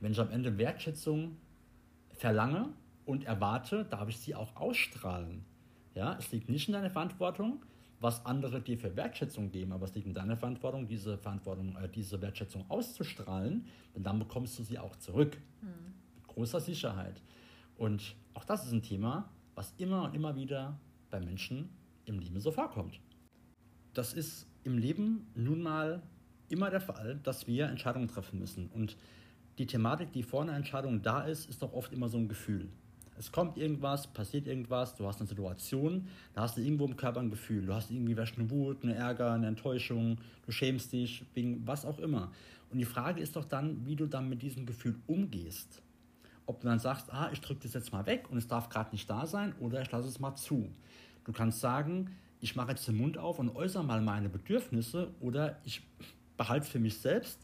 Wenn 0.00 0.12
ich 0.12 0.20
am 0.20 0.30
Ende 0.30 0.58
Wertschätzung 0.58 1.36
verlange 2.10 2.70
und 3.04 3.24
erwarte, 3.24 3.84
darf 3.84 4.08
ich 4.08 4.18
sie 4.18 4.34
auch 4.34 4.56
ausstrahlen. 4.56 5.44
Ja, 5.94 6.16
es 6.18 6.30
liegt 6.30 6.48
nicht 6.48 6.68
in 6.68 6.74
deiner 6.74 6.90
Verantwortung, 6.90 7.64
was 8.00 8.24
andere 8.24 8.60
dir 8.60 8.78
für 8.78 8.94
Wertschätzung 8.94 9.50
geben, 9.50 9.72
aber 9.72 9.86
es 9.86 9.94
liegt 9.94 10.06
in 10.06 10.14
deiner 10.14 10.36
Verantwortung, 10.36 10.86
diese 10.86 11.18
Verantwortung, 11.18 11.76
äh, 11.76 11.88
diese 11.88 12.20
Wertschätzung 12.22 12.64
auszustrahlen, 12.68 13.66
denn 13.94 14.02
dann 14.04 14.18
bekommst 14.18 14.58
du 14.58 14.62
sie 14.62 14.78
auch 14.78 14.94
zurück. 14.96 15.36
Mhm. 15.60 15.94
Mit 16.14 16.28
großer 16.28 16.60
Sicherheit. 16.60 17.20
Und 17.76 18.14
auch 18.34 18.44
das 18.44 18.66
ist 18.66 18.72
ein 18.72 18.82
Thema, 18.82 19.30
was 19.54 19.74
immer 19.78 20.04
und 20.04 20.14
immer 20.14 20.36
wieder 20.36 20.78
bei 21.10 21.18
Menschen 21.20 21.70
im 22.04 22.20
Leben 22.20 22.40
so 22.40 22.52
vorkommt. 22.52 23.00
Das 23.94 24.12
ist 24.12 24.46
im 24.62 24.78
Leben 24.78 25.26
nun 25.34 25.62
mal 25.62 26.02
immer 26.48 26.70
der 26.70 26.80
Fall, 26.80 27.18
dass 27.22 27.46
wir 27.46 27.66
Entscheidungen 27.66 28.08
treffen 28.08 28.38
müssen. 28.38 28.68
Und 28.68 28.96
die 29.58 29.66
Thematik, 29.66 30.12
die 30.12 30.22
vor 30.22 30.42
einer 30.42 30.54
Entscheidung 30.54 31.02
da 31.02 31.22
ist, 31.22 31.48
ist 31.48 31.62
doch 31.62 31.72
oft 31.72 31.92
immer 31.92 32.08
so 32.08 32.18
ein 32.18 32.28
Gefühl. 32.28 32.68
Es 33.18 33.32
kommt 33.32 33.58
irgendwas, 33.58 34.06
passiert 34.06 34.46
irgendwas, 34.46 34.94
du 34.94 35.06
hast 35.06 35.18
eine 35.18 35.28
Situation, 35.28 36.06
da 36.34 36.42
hast 36.42 36.56
du 36.56 36.60
irgendwo 36.60 36.84
im 36.84 36.96
Körper 36.96 37.18
ein 37.18 37.30
Gefühl. 37.30 37.66
Du 37.66 37.74
hast 37.74 37.90
irgendwie 37.90 38.16
eine 38.16 38.50
Wut, 38.50 38.84
eine 38.84 38.94
Ärger, 38.94 39.32
eine 39.32 39.48
Enttäuschung, 39.48 40.18
du 40.46 40.52
schämst 40.52 40.92
dich 40.92 41.24
wegen 41.34 41.66
was 41.66 41.84
auch 41.84 41.98
immer. 41.98 42.30
Und 42.70 42.78
die 42.78 42.84
Frage 42.84 43.20
ist 43.20 43.34
doch 43.34 43.44
dann, 43.44 43.84
wie 43.86 43.96
du 43.96 44.06
dann 44.06 44.28
mit 44.28 44.42
diesem 44.42 44.66
Gefühl 44.66 44.94
umgehst. 45.08 45.82
Ob 46.46 46.60
du 46.60 46.68
dann 46.68 46.78
sagst, 46.78 47.12
ah, 47.12 47.30
ich 47.32 47.40
drücke 47.40 47.62
das 47.64 47.74
jetzt 47.74 47.92
mal 47.92 48.06
weg 48.06 48.30
und 48.30 48.38
es 48.38 48.46
darf 48.46 48.68
gerade 48.68 48.92
nicht 48.92 49.10
da 49.10 49.26
sein, 49.26 49.52
oder 49.58 49.82
ich 49.82 49.90
lasse 49.90 50.06
es 50.06 50.20
mal 50.20 50.36
zu. 50.36 50.70
Du 51.24 51.32
kannst 51.32 51.60
sagen, 51.60 52.10
ich 52.40 52.54
mache 52.54 52.70
jetzt 52.70 52.86
den 52.86 52.96
Mund 52.96 53.18
auf 53.18 53.40
und 53.40 53.54
äußere 53.54 53.84
mal 53.84 54.00
meine 54.00 54.28
Bedürfnisse 54.28 55.12
oder 55.20 55.58
ich 55.64 55.82
behalte 56.36 56.66
es 56.66 56.70
für 56.70 56.78
mich 56.78 56.98
selbst 56.98 57.40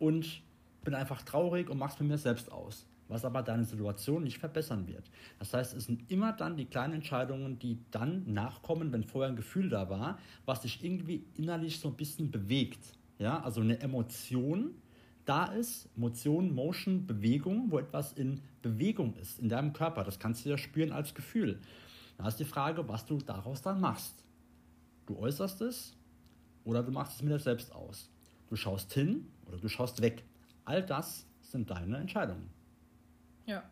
und 0.00 0.42
bin 0.82 0.94
einfach 0.94 1.22
traurig 1.22 1.70
und 1.70 1.78
mache 1.78 1.92
es 1.92 1.96
für 1.96 2.04
mir 2.04 2.18
selbst 2.18 2.50
aus, 2.50 2.86
was 3.08 3.24
aber 3.24 3.42
deine 3.42 3.64
Situation 3.64 4.22
nicht 4.22 4.38
verbessern 4.38 4.86
wird. 4.86 5.10
Das 5.38 5.54
heißt, 5.54 5.74
es 5.74 5.84
sind 5.84 6.10
immer 6.10 6.32
dann 6.32 6.56
die 6.56 6.66
kleinen 6.66 6.94
Entscheidungen, 6.94 7.58
die 7.58 7.78
dann 7.90 8.32
nachkommen, 8.32 8.92
wenn 8.92 9.04
vorher 9.04 9.30
ein 9.30 9.36
Gefühl 9.36 9.68
da 9.68 9.90
war, 9.90 10.18
was 10.44 10.62
dich 10.62 10.84
irgendwie 10.84 11.24
innerlich 11.36 11.80
so 11.80 11.88
ein 11.88 11.96
bisschen 11.96 12.30
bewegt. 12.30 12.96
Ja, 13.18 13.40
also 13.42 13.60
eine 13.60 13.78
Emotion 13.80 14.74
da 15.24 15.44
ist, 15.44 15.88
Emotion, 15.96 16.52
Motion, 16.54 17.06
Bewegung, 17.06 17.70
wo 17.70 17.78
etwas 17.78 18.12
in 18.12 18.40
Bewegung 18.60 19.14
ist 19.16 19.38
in 19.38 19.48
deinem 19.48 19.72
Körper. 19.72 20.02
Das 20.04 20.18
kannst 20.18 20.44
du 20.44 20.50
ja 20.50 20.58
spüren 20.58 20.92
als 20.92 21.14
Gefühl. 21.14 21.60
Da 22.18 22.28
ist 22.28 22.38
die 22.38 22.44
Frage, 22.44 22.88
was 22.88 23.06
du 23.06 23.18
daraus 23.18 23.62
dann 23.62 23.80
machst. 23.80 24.24
Du 25.06 25.16
äußerst 25.18 25.60
es 25.62 25.96
oder 26.64 26.82
du 26.82 26.90
machst 26.90 27.16
es 27.16 27.22
mit 27.22 27.32
dir 27.32 27.38
selbst 27.38 27.72
aus. 27.72 28.10
Du 28.48 28.56
schaust 28.56 28.92
hin 28.92 29.26
oder 29.46 29.58
du 29.58 29.68
schaust 29.68 30.02
weg. 30.02 30.24
All 30.64 30.82
das 30.82 31.26
sind 31.40 31.70
deine 31.70 31.98
Entscheidungen. 31.98 32.50
Ja, 33.46 33.62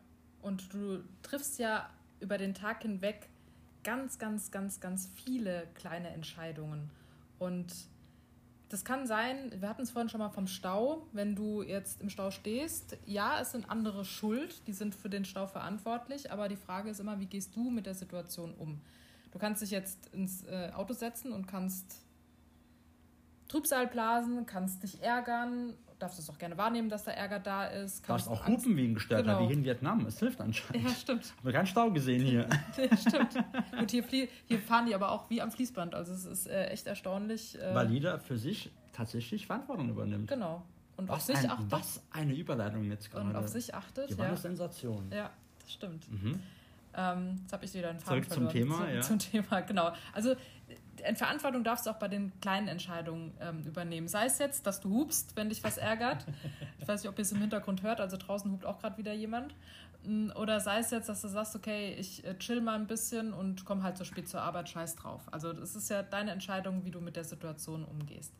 und 0.41 0.73
du 0.73 1.03
triffst 1.21 1.59
ja 1.59 1.89
über 2.19 2.37
den 2.37 2.53
Tag 2.53 2.81
hinweg 2.83 3.29
ganz, 3.83 4.19
ganz, 4.19 4.51
ganz, 4.51 4.79
ganz 4.79 5.07
viele 5.07 5.67
kleine 5.73 6.09
Entscheidungen. 6.09 6.89
Und 7.39 7.73
das 8.69 8.85
kann 8.85 9.05
sein, 9.05 9.51
wir 9.59 9.67
hatten 9.67 9.81
es 9.81 9.91
vorhin 9.91 10.07
schon 10.07 10.19
mal 10.19 10.29
vom 10.29 10.47
Stau, 10.47 11.05
wenn 11.11 11.35
du 11.35 11.61
jetzt 11.61 12.01
im 12.01 12.09
Stau 12.09 12.31
stehst. 12.31 12.97
Ja, 13.05 13.41
es 13.41 13.51
sind 13.51 13.69
andere 13.69 14.05
schuld, 14.05 14.65
die 14.67 14.73
sind 14.73 14.95
für 14.95 15.09
den 15.09 15.25
Stau 15.25 15.47
verantwortlich, 15.47 16.31
aber 16.31 16.47
die 16.47 16.55
Frage 16.55 16.89
ist 16.89 16.99
immer, 16.99 17.19
wie 17.19 17.25
gehst 17.25 17.55
du 17.55 17.69
mit 17.69 17.85
der 17.85 17.95
Situation 17.95 18.53
um? 18.53 18.79
Du 19.31 19.39
kannst 19.39 19.61
dich 19.61 19.71
jetzt 19.71 20.13
ins 20.13 20.43
äh, 20.43 20.71
Auto 20.73 20.93
setzen 20.93 21.31
und 21.31 21.47
kannst 21.47 22.01
Trübsal 23.47 23.87
blasen, 23.87 24.45
kannst 24.45 24.83
dich 24.83 25.01
ärgern 25.01 25.73
darfst 26.01 26.19
es 26.19 26.29
auch 26.29 26.37
gerne 26.37 26.57
wahrnehmen, 26.57 26.89
dass 26.89 27.03
da 27.03 27.11
Ärger 27.11 27.39
da 27.39 27.65
ist. 27.65 28.07
Darfst 28.07 28.27
auch 28.27 28.45
Angst. 28.45 28.65
hupen 28.65 28.77
wie 28.77 28.87
ein 28.87 28.93
Gestörter, 28.95 29.23
genau. 29.23 29.39
wie 29.41 29.47
hier 29.47 29.55
in 29.57 29.63
Vietnam. 29.63 30.05
Es 30.05 30.19
hilft 30.19 30.41
anscheinend. 30.41 30.87
Ja, 30.87 30.93
stimmt. 30.93 31.33
Haben 31.37 31.45
wir 31.45 31.53
keinen 31.53 31.67
Stau 31.67 31.91
gesehen 31.91 32.23
hier. 32.23 32.47
ja, 32.77 32.97
stimmt. 32.97 33.35
Gut, 33.77 33.91
hier, 33.91 34.27
hier, 34.45 34.59
fahren 34.59 34.85
die 34.87 34.95
aber 34.95 35.11
auch 35.11 35.29
wie 35.29 35.41
am 35.41 35.51
Fließband. 35.51 35.93
Also 35.93 36.13
es 36.13 36.25
ist 36.25 36.47
äh, 36.47 36.65
echt 36.67 36.87
erstaunlich. 36.87 37.59
Äh, 37.59 37.75
Weil 37.75 37.91
jeder 37.91 38.19
für 38.19 38.37
sich 38.37 38.71
tatsächlich 38.93 39.45
Verantwortung 39.45 39.89
übernimmt. 39.89 40.27
Genau. 40.27 40.63
und 40.97 41.07
was 41.07 41.17
auf 41.17 41.21
sich 41.23 41.37
ein, 41.37 41.51
achtet. 41.51 41.71
Was 41.71 42.03
eine 42.11 42.33
Überleitung 42.33 42.83
jetzt 42.85 43.11
gerade. 43.11 43.29
Und 43.29 43.35
auf 43.35 43.47
sich 43.47 43.73
achtet. 43.73 44.09
Die 44.09 44.17
war 44.17 44.25
ja. 44.25 44.31
eine 44.31 44.39
Sensation. 44.39 45.11
Ja, 45.11 45.29
das 45.61 45.71
stimmt. 45.71 46.11
Mhm. 46.11 46.39
Ähm, 46.93 47.39
jetzt 47.41 47.53
habe 47.53 47.65
ich 47.65 47.73
wieder 47.73 47.89
einen 47.89 47.99
Faden 47.99 48.23
Zurück 48.23 48.33
zum 48.33 48.49
verloren. 48.49 48.53
Thema, 48.53 48.77
zum, 48.77 48.95
ja. 48.95 49.01
Zum 49.01 49.19
Thema, 49.19 49.61
genau. 49.61 49.93
Also 50.13 50.35
äh, 51.01 51.15
Verantwortung 51.15 51.63
darfst 51.63 51.85
du 51.85 51.89
auch 51.89 51.99
bei 51.99 52.07
den 52.07 52.31
kleinen 52.41 52.67
Entscheidungen 52.67 53.33
ähm, 53.39 53.63
übernehmen. 53.63 54.07
Sei 54.07 54.25
es 54.25 54.39
jetzt, 54.39 54.65
dass 54.67 54.79
du 54.79 54.89
hupst, 54.89 55.35
wenn 55.35 55.49
dich 55.49 55.63
was 55.63 55.77
ärgert. 55.77 56.25
ich 56.79 56.87
weiß 56.87 57.03
nicht, 57.03 57.09
ob 57.09 57.17
ihr 57.17 57.23
es 57.23 57.31
im 57.31 57.39
Hintergrund 57.39 57.83
hört, 57.83 57.99
also 57.99 58.17
draußen 58.17 58.51
hupt 58.51 58.65
auch 58.65 58.79
gerade 58.79 58.97
wieder 58.97 59.13
jemand. 59.13 59.55
Mm, 60.03 60.31
Oder 60.35 60.59
sei 60.59 60.79
es 60.79 60.91
jetzt, 60.91 61.09
dass 61.09 61.21
du 61.21 61.27
sagst, 61.27 61.55
okay, 61.55 61.95
ich 61.97 62.25
äh, 62.25 62.37
chill 62.37 62.61
mal 62.61 62.75
ein 62.75 62.87
bisschen 62.87 63.33
und 63.33 63.65
komme 63.65 63.83
halt 63.83 63.97
so 63.97 64.03
spät 64.03 64.27
zur 64.27 64.41
Arbeit, 64.41 64.69
scheiß 64.69 64.95
drauf. 64.95 65.21
Also 65.31 65.53
das 65.53 65.75
ist 65.75 65.89
ja 65.89 66.03
deine 66.03 66.31
Entscheidung, 66.31 66.85
wie 66.85 66.91
du 66.91 67.01
mit 67.01 67.15
der 67.15 67.23
Situation 67.23 67.85
umgehst. 67.85 68.33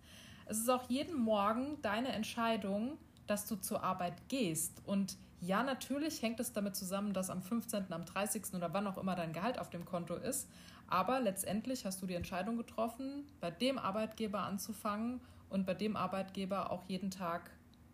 Es 0.46 0.60
ist 0.60 0.70
auch 0.70 0.90
jeden 0.90 1.18
Morgen 1.18 1.78
deine 1.82 2.10
Entscheidung, 2.10 2.98
dass 3.28 3.48
du 3.48 3.56
zur 3.56 3.84
Arbeit 3.84 4.28
gehst. 4.28 4.82
Und 4.86 5.18
ja, 5.40 5.64
natürlich 5.64 6.22
hängt 6.22 6.40
es 6.40 6.54
damit 6.54 6.76
zusammen, 6.76 7.14
dass 7.14 7.30
am 7.30 7.42
15., 7.42 7.86
am 7.92 8.06
30. 8.06 8.54
oder 8.54 8.74
wann 8.74 8.86
auch 8.88 8.98
immer 8.98 9.16
dein 9.16 9.34
Gehalt 9.34 9.58
auf 9.58 9.70
dem 9.70 9.86
Konto 9.86 10.16
ist. 10.16 10.50
Aber 10.92 11.22
letztendlich 11.22 11.86
hast 11.86 12.02
du 12.02 12.06
die 12.06 12.16
Entscheidung 12.16 12.58
getroffen, 12.58 13.26
bei 13.40 13.50
dem 13.50 13.80
Arbeitgeber 13.80 14.40
anzufangen 14.40 15.22
und 15.50 15.66
bei 15.66 15.74
dem 15.74 15.96
Arbeitgeber 15.96 16.70
auch 16.70 16.84
jeden 16.84 17.12
Tag 17.12 17.50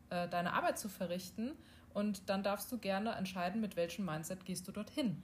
äh, 0.10 0.28
deine 0.28 0.54
Arbeit 0.54 0.80
zu 0.80 0.90
verrichten. 0.90 1.52
Und 1.94 2.28
dann 2.28 2.42
darfst 2.42 2.72
du 2.72 2.80
gerne 2.80 3.12
entscheiden, 3.12 3.62
mit 3.62 3.76
welchem 3.76 4.06
Mindset 4.06 4.46
gehst 4.46 4.68
du 4.68 4.72
dorthin. 4.72 5.22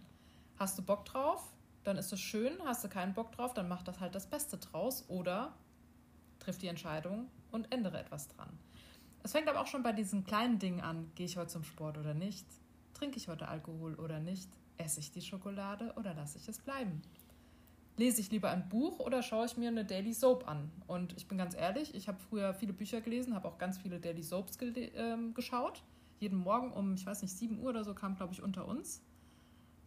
Hast 0.60 0.78
du 0.78 0.84
Bock 0.84 1.06
drauf, 1.06 1.52
dann 1.84 1.98
ist 1.98 2.14
es 2.14 2.20
schön. 2.20 2.54
Hast 2.64 2.84
du 2.84 2.90
keinen 2.90 3.16
Bock 3.16 3.32
drauf, 3.32 3.56
dann 3.56 3.68
mach 3.68 3.82
das 3.82 4.00
halt 4.00 4.14
das 4.14 4.28
Beste 4.28 4.60
draus. 4.60 5.06
Oder 5.08 5.52
triff 6.38 6.60
die 6.60 6.68
Entscheidung 6.68 7.28
und 7.52 7.74
ändere 7.74 8.00
etwas 8.00 8.28
dran. 8.28 8.56
Es 9.24 9.32
fängt 9.32 9.50
aber 9.50 9.60
auch 9.62 9.68
schon 9.68 9.82
bei 9.82 9.94
diesen 9.94 10.26
kleinen 10.26 10.60
Dingen 10.60 10.82
an. 10.82 11.12
Gehe 11.16 11.26
ich 11.26 11.38
heute 11.38 11.48
zum 11.48 11.64
Sport 11.64 11.98
oder 11.98 12.14
nicht? 12.14 12.46
Trinke 12.94 13.18
ich 13.18 13.30
heute 13.30 13.48
Alkohol 13.48 13.96
oder 13.96 14.20
nicht? 14.20 14.48
Esse 14.78 15.00
ich 15.00 15.12
die 15.12 15.22
Schokolade 15.22 15.92
oder 15.96 16.14
lasse 16.14 16.38
ich 16.38 16.48
es 16.48 16.60
bleiben? 16.60 17.02
Lese 17.96 18.22
ich 18.22 18.32
lieber 18.32 18.50
ein 18.50 18.68
Buch 18.70 19.00
oder 19.00 19.22
schaue 19.22 19.46
ich 19.46 19.56
mir 19.56 19.68
eine 19.68 19.86
Daily 19.86 20.14
Soap 20.14 20.48
an? 20.48 20.72
Und 20.88 21.14
ich 21.16 21.28
bin 21.28 21.38
ganz 21.38 21.56
ehrlich, 21.56 21.94
ich 21.94 22.08
habe 22.08 22.18
früher 22.20 22.54
viele 22.56 22.74
Bücher 22.74 23.02
gelesen, 23.02 23.36
habe 23.36 23.48
auch 23.48 23.60
ganz 23.60 23.78
viele 23.78 24.00
Daily 24.00 24.24
Soaps 24.24 24.58
ähm, 24.62 25.34
geschaut. 25.36 25.84
Jeden 26.20 26.38
Morgen 26.38 26.72
um, 26.72 26.96
ich 26.96 27.06
weiß 27.06 27.22
nicht, 27.22 27.38
7 27.38 27.60
Uhr 27.60 27.70
oder 27.70 27.84
so 27.84 27.94
kam, 27.94 28.16
glaube 28.16 28.34
ich, 28.34 28.42
unter 28.42 28.68
uns. 28.68 29.04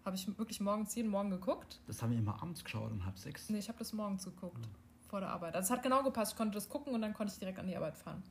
Habe 0.04 0.14
ich 0.14 0.38
wirklich 0.38 0.60
morgens 0.60 0.94
jeden 0.94 1.10
Morgen 1.10 1.30
geguckt. 1.30 1.80
Das 1.88 2.00
haben 2.00 2.12
wir 2.12 2.18
immer 2.18 2.40
abends 2.40 2.62
geschaut 2.62 2.92
um 2.92 3.04
halb 3.04 3.18
sechs. 3.18 3.50
Nee, 3.50 3.58
ich 3.58 3.68
habe 3.68 3.78
das 3.78 3.92
morgens 3.92 4.24
geguckt, 4.24 4.68
vor 5.08 5.18
der 5.18 5.30
Arbeit. 5.30 5.56
Also 5.56 5.66
es 5.66 5.70
hat 5.72 5.82
genau 5.82 6.04
gepasst. 6.04 6.32
Ich 6.32 6.38
konnte 6.38 6.54
das 6.54 6.68
gucken 6.68 6.94
und 6.94 7.02
dann 7.02 7.12
konnte 7.12 7.32
ich 7.32 7.40
direkt 7.40 7.58
an 7.58 7.66
die 7.66 7.76
Arbeit 7.76 7.96
fahren. 7.96 8.22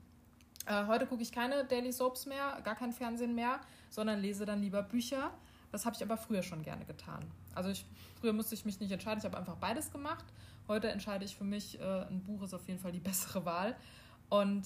Äh, 0.67 0.87
heute 0.87 1.05
gucke 1.05 1.21
ich 1.21 1.33
keine 1.33 1.65
Daily 1.65 1.91
Soaps 1.91 2.25
mehr, 2.27 2.61
gar 2.63 2.75
kein 2.75 2.93
Fernsehen 2.93 3.35
mehr, 3.35 3.59
sondern 3.89 4.21
lese 4.21 4.45
dann 4.45 4.61
lieber 4.61 4.83
Bücher. 4.83 5.31
Das 5.75 5.85
habe 5.85 5.93
ich 5.93 6.01
aber 6.01 6.15
früher 6.15 6.41
schon 6.41 6.61
gerne 6.61 6.85
getan. 6.85 7.21
Also 7.53 7.69
ich, 7.69 7.85
früher 8.21 8.31
musste 8.31 8.55
ich 8.55 8.63
mich 8.63 8.79
nicht 8.79 8.93
entscheiden, 8.93 9.19
ich 9.19 9.25
habe 9.25 9.35
einfach 9.35 9.57
beides 9.57 9.91
gemacht. 9.91 10.23
Heute 10.69 10.89
entscheide 10.89 11.25
ich 11.25 11.35
für 11.35 11.43
mich, 11.43 11.81
äh, 11.81 12.03
ein 12.03 12.23
Buch 12.23 12.43
ist 12.43 12.53
auf 12.53 12.65
jeden 12.69 12.79
Fall 12.79 12.93
die 12.93 12.99
bessere 13.01 13.43
Wahl. 13.43 13.75
Und 14.29 14.65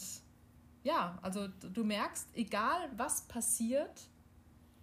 ja, 0.84 1.17
also 1.24 1.48
du 1.48 1.84
merkst, 1.84 2.28
egal 2.36 2.91
was 2.95 3.24
passiert, 3.24 4.04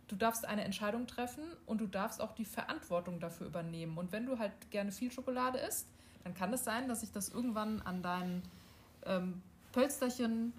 du 0.09 0.17
darfst 0.17 0.45
eine 0.47 0.65
Entscheidung 0.65 1.07
treffen 1.07 1.45
und 1.65 1.81
du 1.81 1.87
darfst 1.87 2.21
auch 2.21 2.33
die 2.33 2.45
Verantwortung 2.45 3.21
dafür 3.21 3.47
übernehmen. 3.47 3.97
Und 3.97 4.11
wenn 4.11 4.27
du 4.27 4.41
halt 4.41 4.73
gerne 4.73 4.91
viel 4.91 5.13
Schokolade 5.13 5.59
isst, 5.59 5.87
dann 6.25 6.35
kann 6.35 6.53
es 6.53 6.65
sein, 6.65 6.89
dass 6.89 7.03
sich 7.03 7.13
das 7.13 7.29
irgendwann 7.29 7.83
an 7.83 8.03
deinen 8.03 8.43
ähm, 9.05 9.43
Pölsterchen 9.71 10.55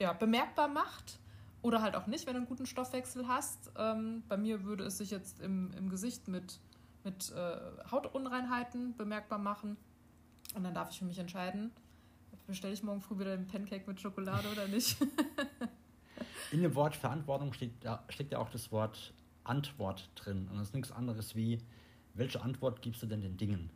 ja, 0.00 0.12
bemerkbar 0.12 0.66
macht. 0.66 1.20
Oder 1.64 1.80
halt 1.80 1.96
auch 1.96 2.06
nicht, 2.06 2.26
wenn 2.26 2.34
du 2.34 2.40
einen 2.40 2.46
guten 2.46 2.66
Stoffwechsel 2.66 3.26
hast. 3.26 3.72
Ähm, 3.78 4.22
bei 4.28 4.36
mir 4.36 4.64
würde 4.64 4.84
es 4.84 4.98
sich 4.98 5.10
jetzt 5.10 5.40
im, 5.40 5.72
im 5.72 5.88
Gesicht 5.88 6.28
mit, 6.28 6.60
mit 7.04 7.32
äh, 7.32 7.56
Hautunreinheiten 7.90 8.94
bemerkbar 8.98 9.38
machen. 9.38 9.78
Und 10.54 10.62
dann 10.62 10.74
darf 10.74 10.90
ich 10.90 10.98
für 10.98 11.06
mich 11.06 11.18
entscheiden, 11.18 11.70
bestelle 12.46 12.74
ich 12.74 12.82
morgen 12.82 13.00
früh 13.00 13.18
wieder 13.18 13.34
den 13.34 13.46
Pancake 13.46 13.84
mit 13.86 13.98
Schokolade 13.98 14.46
oder 14.52 14.68
nicht. 14.68 14.98
In 16.52 16.60
dem 16.60 16.74
Wort 16.74 16.96
Verantwortung 16.96 17.54
steht, 17.54 17.82
ja, 17.82 18.04
steckt 18.10 18.32
ja 18.32 18.40
auch 18.40 18.50
das 18.50 18.70
Wort 18.70 19.14
Antwort 19.42 20.10
drin. 20.16 20.46
Und 20.50 20.58
das 20.58 20.68
ist 20.68 20.74
nichts 20.74 20.92
anderes 20.92 21.34
wie, 21.34 21.62
welche 22.12 22.42
Antwort 22.42 22.82
gibst 22.82 23.02
du 23.02 23.06
denn 23.06 23.22
den 23.22 23.38
Dingen, 23.38 23.70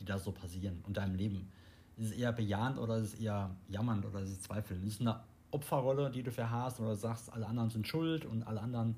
die 0.00 0.06
da 0.06 0.18
so 0.18 0.32
passieren 0.32 0.82
und 0.86 0.96
deinem 0.96 1.14
Leben? 1.14 1.52
Ist 1.98 2.06
es 2.06 2.12
eher 2.12 2.32
bejahend 2.32 2.78
oder 2.78 2.96
ist 2.96 3.12
es 3.12 3.20
eher 3.20 3.54
jammernd 3.68 4.06
oder 4.06 4.20
ist 4.20 4.30
es 4.30 4.40
zweifelnd? 4.40 4.82
Ist 4.86 4.94
es 4.94 5.00
eine 5.02 5.22
Opferrolle, 5.54 6.10
die 6.10 6.22
du 6.22 6.30
verharrst 6.30 6.80
oder 6.80 6.96
sagst, 6.96 7.32
alle 7.32 7.46
anderen 7.46 7.70
sind 7.70 7.86
schuld 7.86 8.24
und 8.24 8.42
alle 8.46 8.60
anderen 8.60 8.96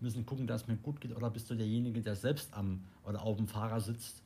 müssen 0.00 0.26
gucken, 0.26 0.46
dass 0.46 0.62
es 0.62 0.68
mir 0.68 0.76
gut 0.76 1.00
geht 1.00 1.16
oder 1.16 1.30
bist 1.30 1.50
du 1.50 1.54
derjenige, 1.54 2.00
der 2.02 2.14
selbst 2.14 2.54
am 2.54 2.84
oder 3.04 3.22
auf 3.22 3.36
dem 3.36 3.48
Fahrersitz, 3.48 4.22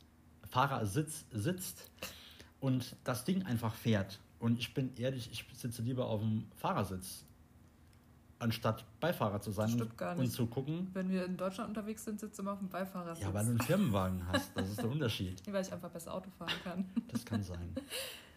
Fahrersitz 0.48 1.24
sitzt 1.30 1.90
und 2.60 2.96
das 3.04 3.24
Ding 3.24 3.44
einfach 3.44 3.74
fährt? 3.74 4.18
Und 4.40 4.58
ich 4.58 4.74
bin 4.74 4.92
ehrlich, 4.96 5.30
ich 5.32 5.44
sitze 5.56 5.82
lieber 5.82 6.06
auf 6.06 6.20
dem 6.20 6.46
Fahrersitz, 6.56 7.24
anstatt 8.38 8.84
Beifahrer 9.00 9.40
zu 9.40 9.50
sein 9.50 9.80
und, 9.80 10.00
und 10.18 10.30
zu 10.30 10.46
gucken. 10.46 10.88
Wenn 10.92 11.10
wir 11.10 11.24
in 11.24 11.36
Deutschland 11.36 11.70
unterwegs 11.70 12.04
sind, 12.04 12.20
sitzen 12.20 12.44
wir 12.44 12.52
auf 12.52 12.58
dem 12.58 12.68
Beifahrersitz. 12.68 13.24
Ja, 13.24 13.34
weil 13.34 13.44
du 13.44 13.50
einen 13.50 13.60
Firmenwagen 13.60 14.26
hast, 14.28 14.50
das 14.56 14.68
ist 14.68 14.78
der 14.78 14.90
Unterschied. 14.90 15.42
Weil 15.52 15.62
ich 15.62 15.72
einfach 15.72 15.90
besser 15.90 16.14
Auto 16.14 16.30
fahren 16.38 16.52
kann. 16.62 16.84
Das 17.08 17.24
kann 17.24 17.42
sein. 17.42 17.74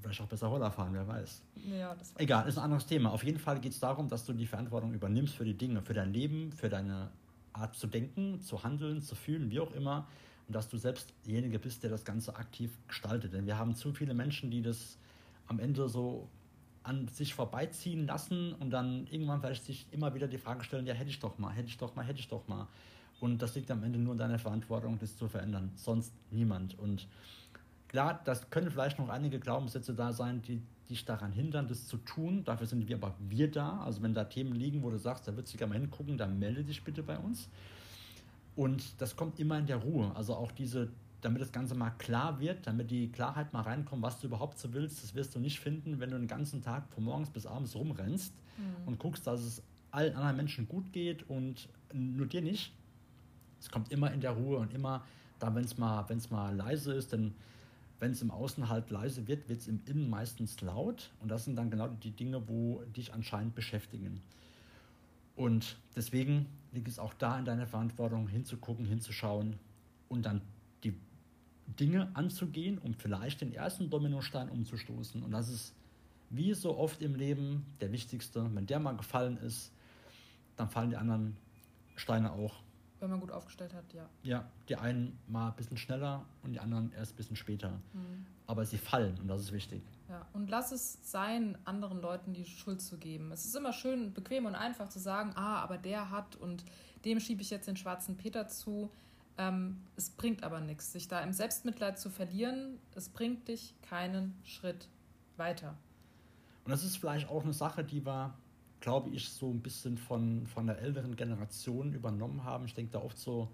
Vielleicht 0.00 0.20
auch 0.20 0.28
besser 0.28 0.46
Roller 0.46 0.70
fahren, 0.70 0.90
wer 0.92 1.06
weiß. 1.06 1.42
ja, 1.78 1.94
das 1.94 2.14
war 2.14 2.20
Egal, 2.20 2.48
ist 2.48 2.58
ein 2.58 2.64
anderes 2.64 2.86
Thema. 2.86 3.12
Auf 3.12 3.24
jeden 3.24 3.38
Fall 3.38 3.60
geht 3.60 3.72
es 3.72 3.80
darum, 3.80 4.08
dass 4.08 4.24
du 4.24 4.32
die 4.32 4.46
Verantwortung 4.46 4.94
übernimmst 4.94 5.34
für 5.34 5.44
die 5.44 5.56
Dinge, 5.56 5.82
für 5.82 5.94
dein 5.94 6.12
Leben, 6.12 6.52
für 6.52 6.68
deine 6.68 7.10
Art 7.52 7.74
zu 7.74 7.86
denken, 7.86 8.40
zu 8.40 8.62
handeln, 8.62 9.02
zu 9.02 9.14
fühlen, 9.14 9.50
wie 9.50 9.60
auch 9.60 9.72
immer. 9.72 10.06
Und 10.46 10.54
dass 10.54 10.68
du 10.68 10.78
selbst 10.78 11.12
derjenige 11.26 11.58
bist, 11.58 11.82
der 11.82 11.90
das 11.90 12.04
Ganze 12.04 12.36
aktiv 12.36 12.70
gestaltet. 12.86 13.32
Denn 13.32 13.46
wir 13.46 13.58
haben 13.58 13.74
zu 13.74 13.92
viele 13.92 14.14
Menschen, 14.14 14.50
die 14.50 14.62
das 14.62 14.98
am 15.46 15.58
Ende 15.58 15.88
so 15.88 16.28
an 16.84 17.06
sich 17.08 17.34
vorbeiziehen 17.34 18.06
lassen 18.06 18.54
und 18.54 18.70
dann 18.70 19.06
irgendwann 19.10 19.40
vielleicht 19.40 19.64
sich 19.64 19.86
immer 19.90 20.14
wieder 20.14 20.26
die 20.26 20.38
Frage 20.38 20.64
stellen, 20.64 20.86
ja, 20.86 20.94
hätte 20.94 21.10
ich 21.10 21.18
doch 21.18 21.38
mal, 21.38 21.52
hätte 21.52 21.68
ich 21.68 21.76
doch 21.76 21.94
mal, 21.94 22.04
hätte 22.04 22.20
ich 22.20 22.28
doch 22.28 22.48
mal. 22.48 22.66
Und 23.20 23.42
das 23.42 23.54
liegt 23.56 23.70
am 23.70 23.82
Ende 23.82 23.98
nur 23.98 24.12
in 24.12 24.18
deiner 24.18 24.38
Verantwortung, 24.38 24.98
das 24.98 25.16
zu 25.16 25.28
verändern. 25.28 25.72
Sonst 25.74 26.14
niemand. 26.30 26.78
Und 26.78 27.08
klar, 27.88 28.20
das 28.24 28.50
können 28.50 28.70
vielleicht 28.70 28.98
noch 28.98 29.08
einige 29.08 29.38
Glaubenssätze 29.38 29.94
da 29.94 30.12
sein, 30.12 30.42
die 30.42 30.62
dich 30.88 31.04
daran 31.04 31.32
hindern, 31.32 31.68
das 31.68 31.86
zu 31.86 31.98
tun. 31.98 32.44
Dafür 32.44 32.66
sind 32.66 32.88
wir 32.88 32.96
aber 32.96 33.14
wir 33.18 33.50
da. 33.50 33.80
Also 33.80 34.02
wenn 34.02 34.14
da 34.14 34.24
Themen 34.24 34.54
liegen, 34.54 34.82
wo 34.82 34.90
du 34.90 34.98
sagst, 34.98 35.28
da 35.28 35.36
würdest 35.36 35.52
du 35.54 35.58
gerne 35.58 35.74
mal 35.74 35.80
hingucken, 35.80 36.16
dann 36.16 36.38
melde 36.38 36.64
dich 36.64 36.82
bitte 36.82 37.02
bei 37.02 37.18
uns. 37.18 37.48
Und 38.56 39.00
das 39.00 39.16
kommt 39.16 39.38
immer 39.38 39.58
in 39.58 39.66
der 39.66 39.76
Ruhe. 39.76 40.10
Also 40.14 40.34
auch 40.34 40.50
diese, 40.52 40.88
damit 41.20 41.42
das 41.42 41.52
Ganze 41.52 41.74
mal 41.74 41.90
klar 41.90 42.40
wird, 42.40 42.66
damit 42.66 42.90
die 42.90 43.12
Klarheit 43.12 43.52
mal 43.52 43.62
reinkommt, 43.62 44.02
was 44.02 44.20
du 44.20 44.26
überhaupt 44.26 44.58
so 44.58 44.72
willst, 44.72 45.02
das 45.02 45.14
wirst 45.14 45.34
du 45.34 45.38
nicht 45.38 45.60
finden, 45.60 46.00
wenn 46.00 46.10
du 46.10 46.18
den 46.18 46.26
ganzen 46.26 46.62
Tag 46.62 46.88
von 46.88 47.04
morgens 47.04 47.30
bis 47.30 47.46
abends 47.46 47.74
rumrennst 47.76 48.32
und 48.86 48.98
guckst, 48.98 49.26
dass 49.26 49.40
es 49.40 49.62
allen 49.90 50.14
anderen 50.16 50.36
Menschen 50.36 50.68
gut 50.68 50.92
geht 50.92 51.28
und 51.28 51.68
nur 51.92 52.26
dir 52.26 52.42
nicht. 52.42 52.72
Es 53.60 53.70
kommt 53.70 53.92
immer 53.92 54.12
in 54.12 54.20
der 54.20 54.32
Ruhe 54.32 54.58
und 54.58 54.72
immer 54.72 55.04
da, 55.38 55.54
wenn 55.54 55.64
es 55.64 55.78
mal, 55.78 56.04
wenn's 56.08 56.30
mal 56.30 56.54
leise 56.54 56.94
ist, 56.94 57.12
denn 57.12 57.34
wenn 58.00 58.12
es 58.12 58.22
im 58.22 58.30
Außen 58.30 58.68
halt 58.68 58.90
leise 58.90 59.26
wird, 59.26 59.48
wird 59.48 59.60
es 59.60 59.68
im 59.68 59.80
Innen 59.86 60.08
meistens 60.08 60.60
laut. 60.60 61.10
Und 61.20 61.30
das 61.30 61.44
sind 61.44 61.56
dann 61.56 61.70
genau 61.70 61.88
die 61.88 62.12
Dinge, 62.12 62.48
wo 62.48 62.82
dich 62.96 63.12
anscheinend 63.12 63.54
beschäftigen. 63.54 64.20
Und 65.34 65.76
deswegen 65.96 66.46
liegt 66.72 66.88
es 66.88 66.98
auch 66.98 67.14
da 67.14 67.38
in 67.38 67.44
deiner 67.44 67.66
Verantwortung, 67.66 68.28
hinzugucken, 68.28 68.84
hinzuschauen 68.84 69.56
und 70.08 70.26
dann 70.26 70.42
die 70.84 70.94
Dinge 71.78 72.10
anzugehen, 72.14 72.78
um 72.78 72.94
vielleicht 72.94 73.40
den 73.40 73.52
ersten 73.52 73.90
Dominostein 73.90 74.48
umzustoßen. 74.48 75.22
Und 75.22 75.30
das 75.30 75.48
ist 75.48 75.74
wie 76.30 76.54
so 76.54 76.76
oft 76.76 77.02
im 77.02 77.14
Leben 77.14 77.64
der 77.80 77.92
wichtigste. 77.92 78.48
Wenn 78.54 78.66
der 78.66 78.80
mal 78.80 78.96
gefallen 78.96 79.38
ist, 79.38 79.72
dann 80.56 80.68
fallen 80.68 80.90
die 80.90 80.96
anderen 80.96 81.36
Steine 81.96 82.32
auch. 82.32 82.54
Wenn 83.00 83.10
man 83.10 83.20
gut 83.20 83.30
aufgestellt 83.30 83.74
hat, 83.74 83.92
ja. 83.92 84.08
Ja, 84.22 84.50
die 84.68 84.76
einen 84.76 85.18
mal 85.28 85.50
ein 85.50 85.56
bisschen 85.56 85.76
schneller 85.76 86.24
und 86.42 86.52
die 86.52 86.60
anderen 86.60 86.92
erst 86.92 87.12
ein 87.12 87.16
bisschen 87.16 87.36
später. 87.36 87.70
Mhm. 87.92 88.26
Aber 88.46 88.64
sie 88.64 88.78
fallen 88.78 89.18
und 89.20 89.28
das 89.28 89.40
ist 89.42 89.52
wichtig. 89.52 89.82
Ja, 90.08 90.26
und 90.32 90.48
lass 90.48 90.72
es 90.72 90.98
sein, 91.02 91.58
anderen 91.64 92.00
Leuten 92.00 92.32
die 92.32 92.46
Schuld 92.46 92.80
zu 92.80 92.96
geben. 92.96 93.30
Es 93.30 93.44
ist 93.44 93.54
immer 93.54 93.72
schön, 93.72 94.14
bequem 94.14 94.46
und 94.46 94.54
einfach 94.54 94.88
zu 94.88 94.98
sagen, 94.98 95.32
ah, 95.34 95.60
aber 95.60 95.76
der 95.76 96.10
hat 96.10 96.34
und 96.36 96.64
dem 97.04 97.20
schiebe 97.20 97.42
ich 97.42 97.50
jetzt 97.50 97.68
den 97.68 97.76
schwarzen 97.76 98.16
Peter 98.16 98.48
zu. 98.48 98.90
Ähm, 99.36 99.82
es 99.96 100.10
bringt 100.10 100.42
aber 100.42 100.60
nichts, 100.60 100.92
sich 100.92 101.08
da 101.08 101.20
im 101.20 101.32
Selbstmitleid 101.32 101.98
zu 101.98 102.10
verlieren. 102.10 102.78
Es 102.94 103.08
bringt 103.08 103.46
dich 103.48 103.74
keinen 103.82 104.34
Schritt 104.42 104.88
weiter. 105.36 105.76
Und 106.64 106.72
das 106.72 106.84
ist 106.84 106.98
vielleicht 106.98 107.28
auch 107.28 107.44
eine 107.44 107.52
Sache, 107.52 107.84
die 107.84 108.04
wir, 108.04 108.34
glaube 108.80 109.10
ich, 109.10 109.28
so 109.30 109.50
ein 109.50 109.60
bisschen 109.60 109.98
von, 109.98 110.46
von 110.46 110.66
der 110.66 110.78
älteren 110.78 111.16
Generation 111.16 111.92
übernommen 111.92 112.44
haben. 112.44 112.64
Ich 112.66 112.74
denke 112.74 112.92
da 112.92 113.00
oft 113.00 113.18
so 113.18 113.48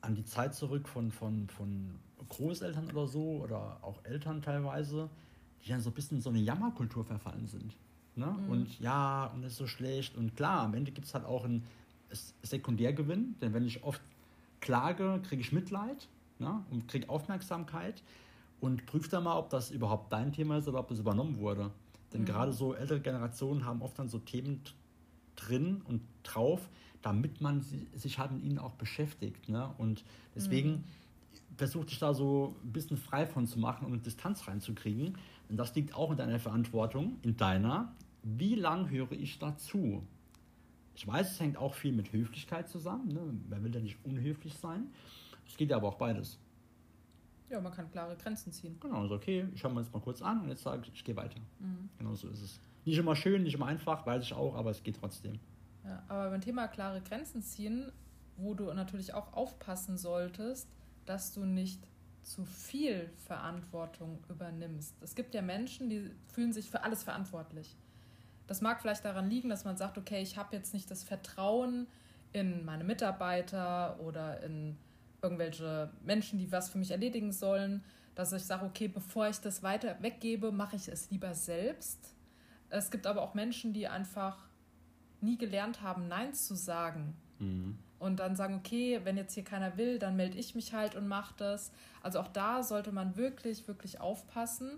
an 0.00 0.14
die 0.14 0.24
Zeit 0.24 0.54
zurück 0.54 0.88
von, 0.88 1.10
von, 1.10 1.48
von 1.48 1.98
Großeltern 2.28 2.90
oder 2.90 3.06
so 3.06 3.42
oder 3.42 3.78
auch 3.82 4.04
Eltern 4.04 4.42
teilweise, 4.42 5.08
die 5.64 5.70
dann 5.70 5.80
so 5.80 5.90
ein 5.90 5.94
bisschen 5.94 6.18
in 6.18 6.22
so 6.22 6.30
eine 6.30 6.38
Jammerkultur 6.38 7.04
verfallen 7.04 7.46
sind. 7.46 7.74
Ne? 8.16 8.26
Mhm. 8.26 8.50
Und 8.50 8.80
ja, 8.80 9.26
und 9.26 9.42
das 9.42 9.52
ist 9.52 9.58
so 9.58 9.66
schlecht. 9.66 10.16
Und 10.16 10.36
klar, 10.36 10.62
am 10.62 10.74
Ende 10.74 10.92
gibt 10.92 11.06
es 11.06 11.14
halt 11.14 11.24
auch 11.24 11.44
einen 11.44 11.66
Sekundärgewinn, 12.42 13.36
denn 13.40 13.54
wenn 13.54 13.66
ich 13.66 13.84
oft 13.84 14.02
klage, 14.60 15.20
kriege 15.22 15.42
ich 15.42 15.52
Mitleid 15.52 16.08
ne? 16.38 16.62
und 16.70 16.88
kriege 16.88 17.08
Aufmerksamkeit 17.08 18.02
und 18.60 18.86
prüf 18.86 19.08
da 19.08 19.20
mal, 19.20 19.38
ob 19.38 19.50
das 19.50 19.70
überhaupt 19.70 20.12
dein 20.12 20.32
Thema 20.32 20.58
ist 20.58 20.68
oder 20.68 20.80
ob 20.80 20.88
das 20.88 20.98
übernommen 20.98 21.38
wurde. 21.38 21.70
Denn 22.12 22.22
mhm. 22.22 22.26
gerade 22.26 22.52
so 22.52 22.74
ältere 22.74 23.00
Generationen 23.00 23.64
haben 23.64 23.82
oft 23.82 23.98
dann 23.98 24.08
so 24.08 24.18
Themen 24.18 24.62
drin 25.36 25.82
und 25.86 26.02
drauf, 26.22 26.68
damit 27.02 27.40
man 27.40 27.62
sich 27.94 28.18
halt 28.18 28.32
mit 28.32 28.42
ihnen 28.42 28.58
auch 28.58 28.72
beschäftigt. 28.72 29.48
Ne? 29.48 29.72
Und 29.78 30.04
deswegen 30.34 30.70
mhm. 30.70 30.84
versuche 31.56 31.86
ich 31.88 31.98
da 31.98 32.12
so 32.14 32.56
ein 32.62 32.72
bisschen 32.72 32.96
frei 32.96 33.26
von 33.26 33.46
zu 33.46 33.58
machen, 33.58 33.86
um 33.86 33.92
eine 33.92 34.02
Distanz 34.02 34.46
reinzukriegen. 34.46 35.16
Und 35.48 35.56
das 35.56 35.74
liegt 35.74 35.94
auch 35.94 36.10
in 36.10 36.16
deiner 36.16 36.38
Verantwortung, 36.38 37.16
in 37.22 37.36
deiner. 37.36 37.92
Wie 38.22 38.54
lang 38.54 38.90
höre 38.90 39.12
ich 39.12 39.38
dazu? 39.38 40.02
Ich 40.94 41.06
weiß, 41.06 41.32
es 41.32 41.40
hängt 41.40 41.56
auch 41.56 41.74
viel 41.74 41.92
mit 41.92 42.12
Höflichkeit 42.12 42.68
zusammen. 42.68 43.08
Ne? 43.08 43.20
Man 43.48 43.64
will 43.64 43.74
ja 43.74 43.80
nicht 43.80 43.96
unhöflich 44.04 44.54
sein. 44.54 44.88
Es 45.48 45.56
geht 45.56 45.70
ja 45.70 45.76
aber 45.76 45.88
auch 45.88 45.96
beides. 45.96 46.38
Ja, 47.50 47.60
man 47.60 47.72
kann 47.72 47.90
klare 47.90 48.16
Grenzen 48.16 48.52
ziehen. 48.52 48.78
Genau, 48.80 49.02
also 49.02 49.16
okay, 49.16 49.46
ich 49.52 49.60
schaue 49.60 49.72
mir 49.72 49.80
jetzt 49.80 49.92
mal 49.92 50.00
kurz 50.00 50.22
an 50.22 50.42
und 50.42 50.48
jetzt 50.48 50.62
sage 50.62 50.82
ich, 50.84 50.94
ich 50.94 51.04
gehe 51.04 51.16
weiter. 51.16 51.40
Mhm. 51.58 51.90
Genau 51.98 52.14
so 52.14 52.28
ist 52.28 52.40
es. 52.40 52.60
Nicht 52.84 52.98
immer 52.98 53.16
schön, 53.16 53.42
nicht 53.42 53.54
immer 53.54 53.66
einfach, 53.66 54.06
weiß 54.06 54.22
ich 54.22 54.32
auch, 54.32 54.54
aber 54.54 54.70
es 54.70 54.82
geht 54.82 54.96
trotzdem. 54.96 55.40
Ja, 55.84 56.02
aber 56.08 56.30
beim 56.30 56.40
Thema 56.40 56.68
klare 56.68 57.00
Grenzen 57.00 57.42
ziehen, 57.42 57.90
wo 58.36 58.54
du 58.54 58.72
natürlich 58.72 59.14
auch 59.14 59.32
aufpassen 59.32 59.98
solltest, 59.98 60.68
dass 61.06 61.32
du 61.32 61.44
nicht 61.44 61.80
zu 62.22 62.44
viel 62.44 63.10
Verantwortung 63.26 64.22
übernimmst. 64.28 64.94
Es 65.02 65.14
gibt 65.14 65.34
ja 65.34 65.42
Menschen, 65.42 65.90
die 65.90 66.10
fühlen 66.28 66.52
sich 66.52 66.70
für 66.70 66.84
alles 66.84 67.02
verantwortlich. 67.02 67.76
Das 68.46 68.60
mag 68.60 68.80
vielleicht 68.80 69.04
daran 69.04 69.28
liegen, 69.28 69.48
dass 69.48 69.64
man 69.64 69.76
sagt, 69.76 69.98
okay, 69.98 70.22
ich 70.22 70.36
habe 70.36 70.54
jetzt 70.54 70.74
nicht 70.74 70.90
das 70.90 71.02
Vertrauen 71.02 71.86
in 72.32 72.64
meine 72.64 72.84
Mitarbeiter 72.84 73.98
oder 74.00 74.42
in 74.42 74.76
irgendwelche 75.22 75.90
Menschen, 76.02 76.38
die 76.38 76.50
was 76.50 76.70
für 76.70 76.78
mich 76.78 76.90
erledigen 76.90 77.32
sollen, 77.32 77.82
dass 78.14 78.32
ich 78.32 78.44
sage, 78.44 78.66
okay, 78.66 78.88
bevor 78.88 79.28
ich 79.28 79.38
das 79.38 79.62
weiter 79.62 79.96
weggebe, 80.00 80.52
mache 80.52 80.76
ich 80.76 80.88
es 80.88 81.10
lieber 81.10 81.34
selbst. 81.34 82.14
Es 82.68 82.90
gibt 82.90 83.06
aber 83.06 83.22
auch 83.22 83.34
Menschen, 83.34 83.72
die 83.72 83.88
einfach 83.88 84.36
nie 85.20 85.36
gelernt 85.36 85.82
haben, 85.82 86.08
Nein 86.08 86.34
zu 86.34 86.54
sagen. 86.54 87.14
Mhm. 87.38 87.78
Und 87.98 88.20
dann 88.20 88.34
sagen, 88.34 88.54
okay, 88.54 89.00
wenn 89.04 89.16
jetzt 89.16 89.34
hier 89.34 89.44
keiner 89.44 89.76
will, 89.76 89.98
dann 89.98 90.16
melde 90.16 90.38
ich 90.38 90.54
mich 90.54 90.72
halt 90.72 90.94
und 90.94 91.06
mache 91.06 91.34
das. 91.36 91.70
Also 92.02 92.20
auch 92.20 92.28
da 92.28 92.62
sollte 92.62 92.92
man 92.92 93.16
wirklich, 93.16 93.68
wirklich 93.68 94.00
aufpassen. 94.00 94.70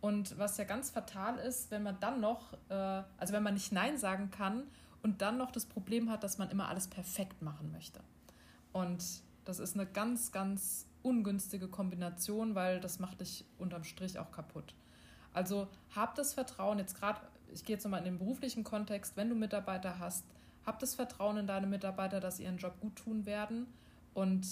Und 0.00 0.38
was 0.38 0.56
ja 0.58 0.64
ganz 0.64 0.90
fatal 0.90 1.38
ist, 1.38 1.72
wenn 1.72 1.82
man 1.82 1.98
dann 1.98 2.20
noch, 2.20 2.52
äh, 2.68 3.02
also 3.16 3.32
wenn 3.32 3.42
man 3.42 3.54
nicht 3.54 3.72
Nein 3.72 3.98
sagen 3.98 4.30
kann 4.30 4.62
und 5.02 5.22
dann 5.22 5.38
noch 5.38 5.50
das 5.50 5.66
Problem 5.66 6.08
hat, 6.08 6.22
dass 6.22 6.38
man 6.38 6.50
immer 6.50 6.68
alles 6.68 6.86
perfekt 6.86 7.42
machen 7.42 7.72
möchte. 7.72 8.00
Und 8.72 9.02
das 9.48 9.60
ist 9.60 9.76
eine 9.76 9.86
ganz, 9.86 10.30
ganz 10.30 10.86
ungünstige 11.02 11.68
Kombination, 11.68 12.54
weil 12.54 12.80
das 12.80 12.98
macht 12.98 13.22
dich 13.22 13.46
unterm 13.56 13.82
Strich 13.82 14.18
auch 14.18 14.30
kaputt. 14.30 14.74
Also 15.32 15.68
hab 15.96 16.14
das 16.16 16.34
Vertrauen, 16.34 16.78
jetzt 16.78 17.00
gerade, 17.00 17.22
ich 17.50 17.64
gehe 17.64 17.76
jetzt 17.76 17.84
nochmal 17.84 18.00
in 18.00 18.04
den 18.04 18.18
beruflichen 18.18 18.62
Kontext, 18.62 19.16
wenn 19.16 19.30
du 19.30 19.34
Mitarbeiter 19.34 19.98
hast, 19.98 20.26
hab 20.66 20.78
das 20.80 20.96
Vertrauen 20.96 21.38
in 21.38 21.46
deine 21.46 21.66
Mitarbeiter, 21.66 22.20
dass 22.20 22.36
sie 22.36 22.44
ihren 22.44 22.58
Job 22.58 22.78
gut 22.78 22.96
tun 22.96 23.24
werden 23.24 23.66
und 24.12 24.46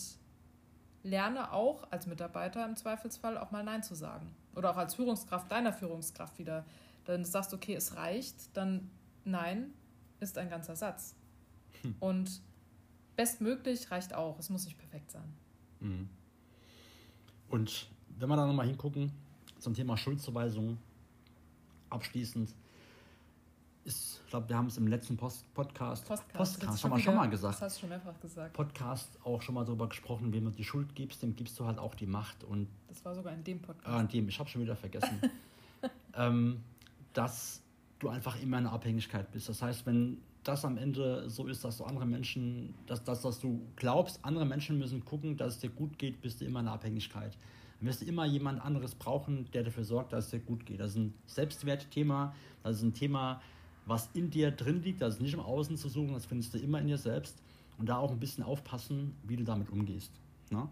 lerne 1.02 1.52
auch 1.52 1.92
als 1.92 2.06
Mitarbeiter 2.06 2.64
im 2.64 2.74
Zweifelsfall 2.74 3.36
auch 3.36 3.50
mal 3.50 3.64
Nein 3.64 3.82
zu 3.82 3.94
sagen. 3.94 4.34
Oder 4.54 4.70
auch 4.70 4.78
als 4.78 4.94
Führungskraft 4.94 5.52
deiner 5.52 5.74
Führungskraft 5.74 6.38
wieder. 6.38 6.64
Dann 7.04 7.22
sagst, 7.26 7.52
okay, 7.52 7.74
es 7.74 7.96
reicht, 7.96 8.56
dann 8.56 8.90
Nein 9.26 9.74
ist 10.20 10.38
ein 10.38 10.48
ganzer 10.48 10.74
Satz. 10.74 11.14
Hm. 11.82 11.96
Und 12.00 12.40
bestmöglich 13.16 13.90
reicht 13.90 14.14
auch. 14.14 14.38
Es 14.38 14.50
muss 14.50 14.64
nicht 14.64 14.78
perfekt 14.78 15.10
sein. 15.10 15.32
Mhm. 15.80 16.08
Und 17.48 17.88
wenn 18.18 18.28
wir 18.28 18.36
da 18.36 18.46
nochmal 18.46 18.66
hingucken 18.66 19.12
zum 19.58 19.74
Thema 19.74 19.96
Schuldzuweisung, 19.96 20.78
abschließend 21.90 22.54
ist, 23.84 24.20
ich 24.24 24.30
glaube, 24.30 24.48
wir 24.48 24.56
haben 24.56 24.66
es 24.66 24.76
im 24.76 24.88
letzten 24.88 25.16
Post 25.16 25.52
Podcast, 25.54 26.06
Postcast, 26.06 26.34
Postcast 26.34 26.84
haben 26.84 26.90
wir 26.90 26.98
schon 26.98 27.14
mal 27.14 27.30
gesagt. 27.30 27.54
Das 27.54 27.62
hast 27.62 27.76
du 27.76 27.80
schon 27.80 27.88
mehrfach 27.90 28.20
gesagt. 28.20 28.52
Podcast 28.52 29.18
auch 29.24 29.40
schon 29.40 29.54
mal 29.54 29.64
darüber 29.64 29.88
gesprochen, 29.88 30.32
wem 30.32 30.44
du 30.46 30.50
die 30.50 30.64
Schuld 30.64 30.94
gibst, 30.94 31.22
dem 31.22 31.36
gibst 31.36 31.58
du 31.58 31.66
halt 31.66 31.78
auch 31.78 31.94
die 31.94 32.06
Macht. 32.06 32.42
Und 32.44 32.68
das 32.88 33.04
war 33.04 33.14
sogar 33.14 33.32
in 33.32 33.44
dem 33.44 33.62
Podcast. 33.62 33.88
Ah, 33.88 34.00
in 34.00 34.08
dem, 34.08 34.28
ich 34.28 34.38
habe 34.38 34.48
schon 34.48 34.62
wieder 34.62 34.76
vergessen. 34.76 35.20
ähm, 36.14 36.62
dass 37.12 37.62
du 37.98 38.08
einfach 38.08 38.40
immer 38.42 38.58
in 38.58 38.66
einer 38.66 38.74
Abhängigkeit 38.74 39.30
bist. 39.30 39.48
Das 39.48 39.62
heißt, 39.62 39.86
wenn 39.86 40.20
das 40.46 40.64
am 40.64 40.78
Ende 40.78 41.28
so 41.28 41.46
ist, 41.46 41.64
dass 41.64 41.78
du 41.78 41.84
andere 41.84 42.06
Menschen, 42.06 42.74
dass, 42.86 43.02
dass, 43.02 43.22
dass 43.22 43.40
du 43.40 43.60
glaubst, 43.76 44.24
andere 44.24 44.44
Menschen 44.44 44.78
müssen 44.78 45.04
gucken, 45.04 45.36
dass 45.36 45.54
es 45.54 45.60
dir 45.60 45.70
gut 45.70 45.98
geht, 45.98 46.22
bist 46.22 46.40
du 46.40 46.44
immer 46.44 46.60
in 46.60 46.68
Abhängigkeit. 46.68 47.36
Dann 47.78 47.88
wirst 47.88 48.02
du 48.02 48.06
immer 48.06 48.24
jemand 48.24 48.60
anderes 48.60 48.94
brauchen, 48.94 49.50
der 49.52 49.64
dafür 49.64 49.84
sorgt, 49.84 50.12
dass 50.12 50.26
es 50.26 50.30
dir 50.30 50.40
gut 50.40 50.64
geht. 50.64 50.80
Das 50.80 50.92
ist 50.92 50.98
ein 50.98 51.14
Selbstwertthema, 51.26 52.34
das 52.62 52.76
ist 52.76 52.82
ein 52.82 52.94
Thema, 52.94 53.42
was 53.86 54.10
in 54.14 54.30
dir 54.30 54.50
drin 54.50 54.82
liegt, 54.82 55.00
das 55.00 55.14
ist 55.14 55.20
nicht 55.20 55.34
im 55.34 55.40
Außen 55.40 55.76
zu 55.76 55.88
suchen, 55.88 56.12
das 56.14 56.26
findest 56.26 56.54
du 56.54 56.58
immer 56.58 56.80
in 56.80 56.86
dir 56.86 56.98
selbst. 56.98 57.42
Und 57.78 57.88
da 57.88 57.98
auch 57.98 58.10
ein 58.10 58.20
bisschen 58.20 58.42
aufpassen, 58.42 59.14
wie 59.24 59.36
du 59.36 59.44
damit 59.44 59.68
umgehst. 59.68 60.10
Ne? 60.50 60.66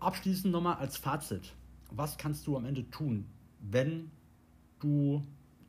Abschließend 0.00 0.52
nochmal 0.52 0.76
als 0.76 0.96
Fazit. 0.96 1.52
Was 1.90 2.18
kannst 2.18 2.46
du 2.46 2.56
am 2.56 2.64
Ende 2.64 2.90
tun, 2.90 3.26
wenn 3.60 4.10
du 4.80 5.22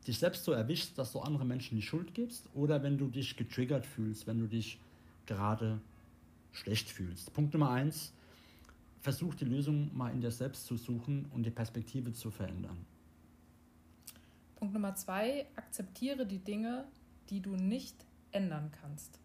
dich 0.06 0.18
selbst 0.18 0.44
so 0.44 0.52
erwischst, 0.52 0.98
dass 0.98 1.12
du 1.12 1.20
anderen 1.20 1.48
Menschen 1.48 1.76
die 1.76 1.82
Schuld 1.82 2.14
gibst 2.14 2.48
oder 2.54 2.82
wenn 2.82 2.98
du 2.98 3.08
dich 3.08 3.36
getriggert 3.36 3.86
fühlst, 3.86 4.26
wenn 4.26 4.38
du 4.38 4.46
dich 4.46 4.78
gerade 5.26 5.80
schlecht 6.52 6.88
fühlst. 6.88 7.32
Punkt 7.32 7.52
Nummer 7.54 7.70
eins, 7.70 8.12
versuch 9.00 9.34
die 9.34 9.44
Lösung 9.44 9.90
mal 9.96 10.10
in 10.10 10.20
dir 10.20 10.30
selbst 10.30 10.66
zu 10.66 10.76
suchen 10.76 11.26
und 11.32 11.44
die 11.44 11.50
Perspektive 11.50 12.12
zu 12.12 12.30
verändern. 12.30 12.86
Punkt 14.56 14.74
Nummer 14.74 14.94
zwei, 14.94 15.46
akzeptiere 15.56 16.26
die 16.26 16.38
Dinge, 16.38 16.84
die 17.30 17.40
du 17.40 17.56
nicht 17.56 17.96
ändern 18.32 18.70
kannst. 18.80 19.18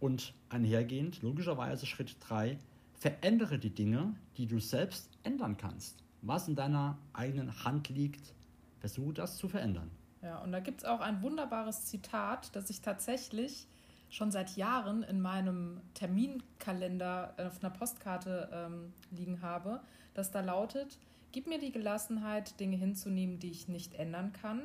Und 0.00 0.34
einhergehend, 0.48 1.22
logischerweise 1.22 1.86
Schritt 1.86 2.16
drei, 2.20 2.58
verändere 2.94 3.58
die 3.58 3.70
Dinge, 3.70 4.14
die 4.36 4.46
du 4.46 4.58
selbst 4.58 5.08
ändern 5.22 5.56
kannst. 5.56 6.02
Was 6.22 6.48
in 6.48 6.54
deiner 6.54 6.98
eigenen 7.12 7.64
Hand 7.64 7.88
liegt, 7.88 8.34
versuche 8.82 9.14
das 9.14 9.36
zu 9.36 9.48
verändern. 9.48 9.92
Ja, 10.22 10.38
und 10.38 10.50
da 10.50 10.58
gibt 10.58 10.80
es 10.82 10.84
auch 10.84 11.00
ein 11.00 11.22
wunderbares 11.22 11.86
Zitat, 11.86 12.54
das 12.56 12.68
ich 12.68 12.80
tatsächlich 12.80 13.68
schon 14.10 14.32
seit 14.32 14.56
Jahren 14.56 15.04
in 15.04 15.20
meinem 15.20 15.80
Terminkalender 15.94 17.34
auf 17.38 17.62
einer 17.62 17.72
Postkarte 17.72 18.50
ähm, 18.52 18.92
liegen 19.12 19.40
habe, 19.40 19.80
das 20.14 20.32
da 20.32 20.40
lautet, 20.40 20.98
gib 21.30 21.46
mir 21.46 21.60
die 21.60 21.70
Gelassenheit, 21.70 22.58
Dinge 22.58 22.76
hinzunehmen, 22.76 23.38
die 23.38 23.52
ich 23.52 23.68
nicht 23.68 23.94
ändern 23.94 24.32
kann, 24.32 24.62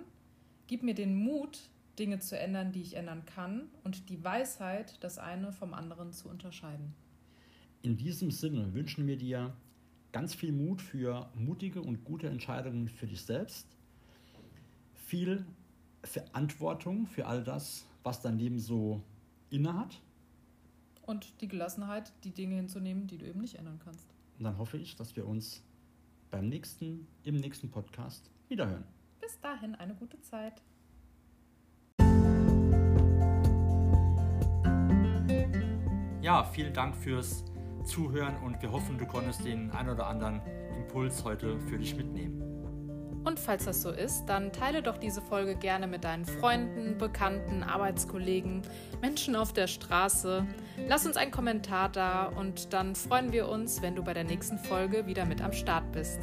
gib 0.65 0.81
mir 0.81 0.95
den 0.95 1.15
Mut, 1.15 1.69
Dinge 1.99 2.17
zu 2.17 2.37
ändern, 2.39 2.71
die 2.71 2.81
ich 2.81 2.95
ändern 2.95 3.23
kann, 3.25 3.69
und 3.83 4.09
die 4.09 4.23
Weisheit, 4.23 4.97
das 5.03 5.19
eine 5.19 5.53
vom 5.53 5.75
anderen 5.75 6.11
zu 6.11 6.27
unterscheiden. 6.27 6.95
In 7.83 7.97
diesem 7.97 8.31
Sinne 8.31 8.73
wünschen 8.73 9.05
wir 9.05 9.17
dir 9.17 9.55
ganz 10.11 10.33
viel 10.33 10.51
Mut 10.51 10.81
für 10.81 11.29
mutige 11.35 11.83
und 11.83 12.03
gute 12.03 12.27
Entscheidungen 12.27 12.89
für 12.89 13.05
dich 13.05 13.21
selbst 13.21 13.76
viel 15.07 15.45
Verantwortung 16.03 17.07
für 17.07 17.25
all 17.25 17.43
das, 17.43 17.85
was 18.03 18.21
dein 18.21 18.37
Leben 18.37 18.59
so 18.59 19.01
innehat. 19.49 20.01
Und 21.01 21.41
die 21.41 21.47
Gelassenheit, 21.47 22.11
die 22.25 22.31
Dinge 22.31 22.55
hinzunehmen, 22.55 23.07
die 23.07 23.17
du 23.17 23.25
eben 23.25 23.39
nicht 23.39 23.55
ändern 23.55 23.79
kannst. 23.83 24.05
Und 24.37 24.43
dann 24.43 24.57
hoffe 24.57 24.77
ich, 24.77 24.97
dass 24.97 25.15
wir 25.15 25.25
uns 25.25 25.63
beim 26.29 26.49
nächsten, 26.49 27.07
im 27.23 27.35
nächsten 27.37 27.71
Podcast 27.71 28.29
wiederhören. 28.49 28.83
Bis 29.21 29.39
dahin 29.39 29.75
eine 29.75 29.95
gute 29.95 30.19
Zeit. 30.21 30.61
Ja, 36.21 36.43
vielen 36.43 36.73
Dank 36.73 36.93
fürs 36.93 37.45
Zuhören 37.85 38.35
und 38.43 38.61
wir 38.61 38.69
hoffen, 38.73 38.97
du 38.97 39.05
konntest 39.05 39.45
den 39.45 39.71
ein 39.71 39.87
oder 39.87 40.07
anderen 40.07 40.41
Impuls 40.75 41.23
heute 41.23 41.57
für 41.61 41.77
dich 41.77 41.95
mitnehmen. 41.95 42.46
Und 43.23 43.39
falls 43.39 43.65
das 43.65 43.81
so 43.81 43.91
ist, 43.91 44.25
dann 44.25 44.51
teile 44.51 44.81
doch 44.81 44.97
diese 44.97 45.21
Folge 45.21 45.55
gerne 45.55 45.87
mit 45.87 46.03
deinen 46.03 46.25
Freunden, 46.25 46.97
Bekannten, 46.97 47.63
Arbeitskollegen, 47.63 48.61
Menschen 49.01 49.35
auf 49.35 49.53
der 49.53 49.67
Straße. 49.67 50.45
Lass 50.87 51.05
uns 51.05 51.17
einen 51.17 51.31
Kommentar 51.31 51.89
da 51.89 52.25
und 52.25 52.73
dann 52.73 52.95
freuen 52.95 53.31
wir 53.31 53.49
uns, 53.49 53.81
wenn 53.81 53.95
du 53.95 54.03
bei 54.03 54.13
der 54.13 54.23
nächsten 54.23 54.57
Folge 54.57 55.07
wieder 55.07 55.25
mit 55.25 55.41
am 55.41 55.51
Start 55.51 55.91
bist. 55.91 56.19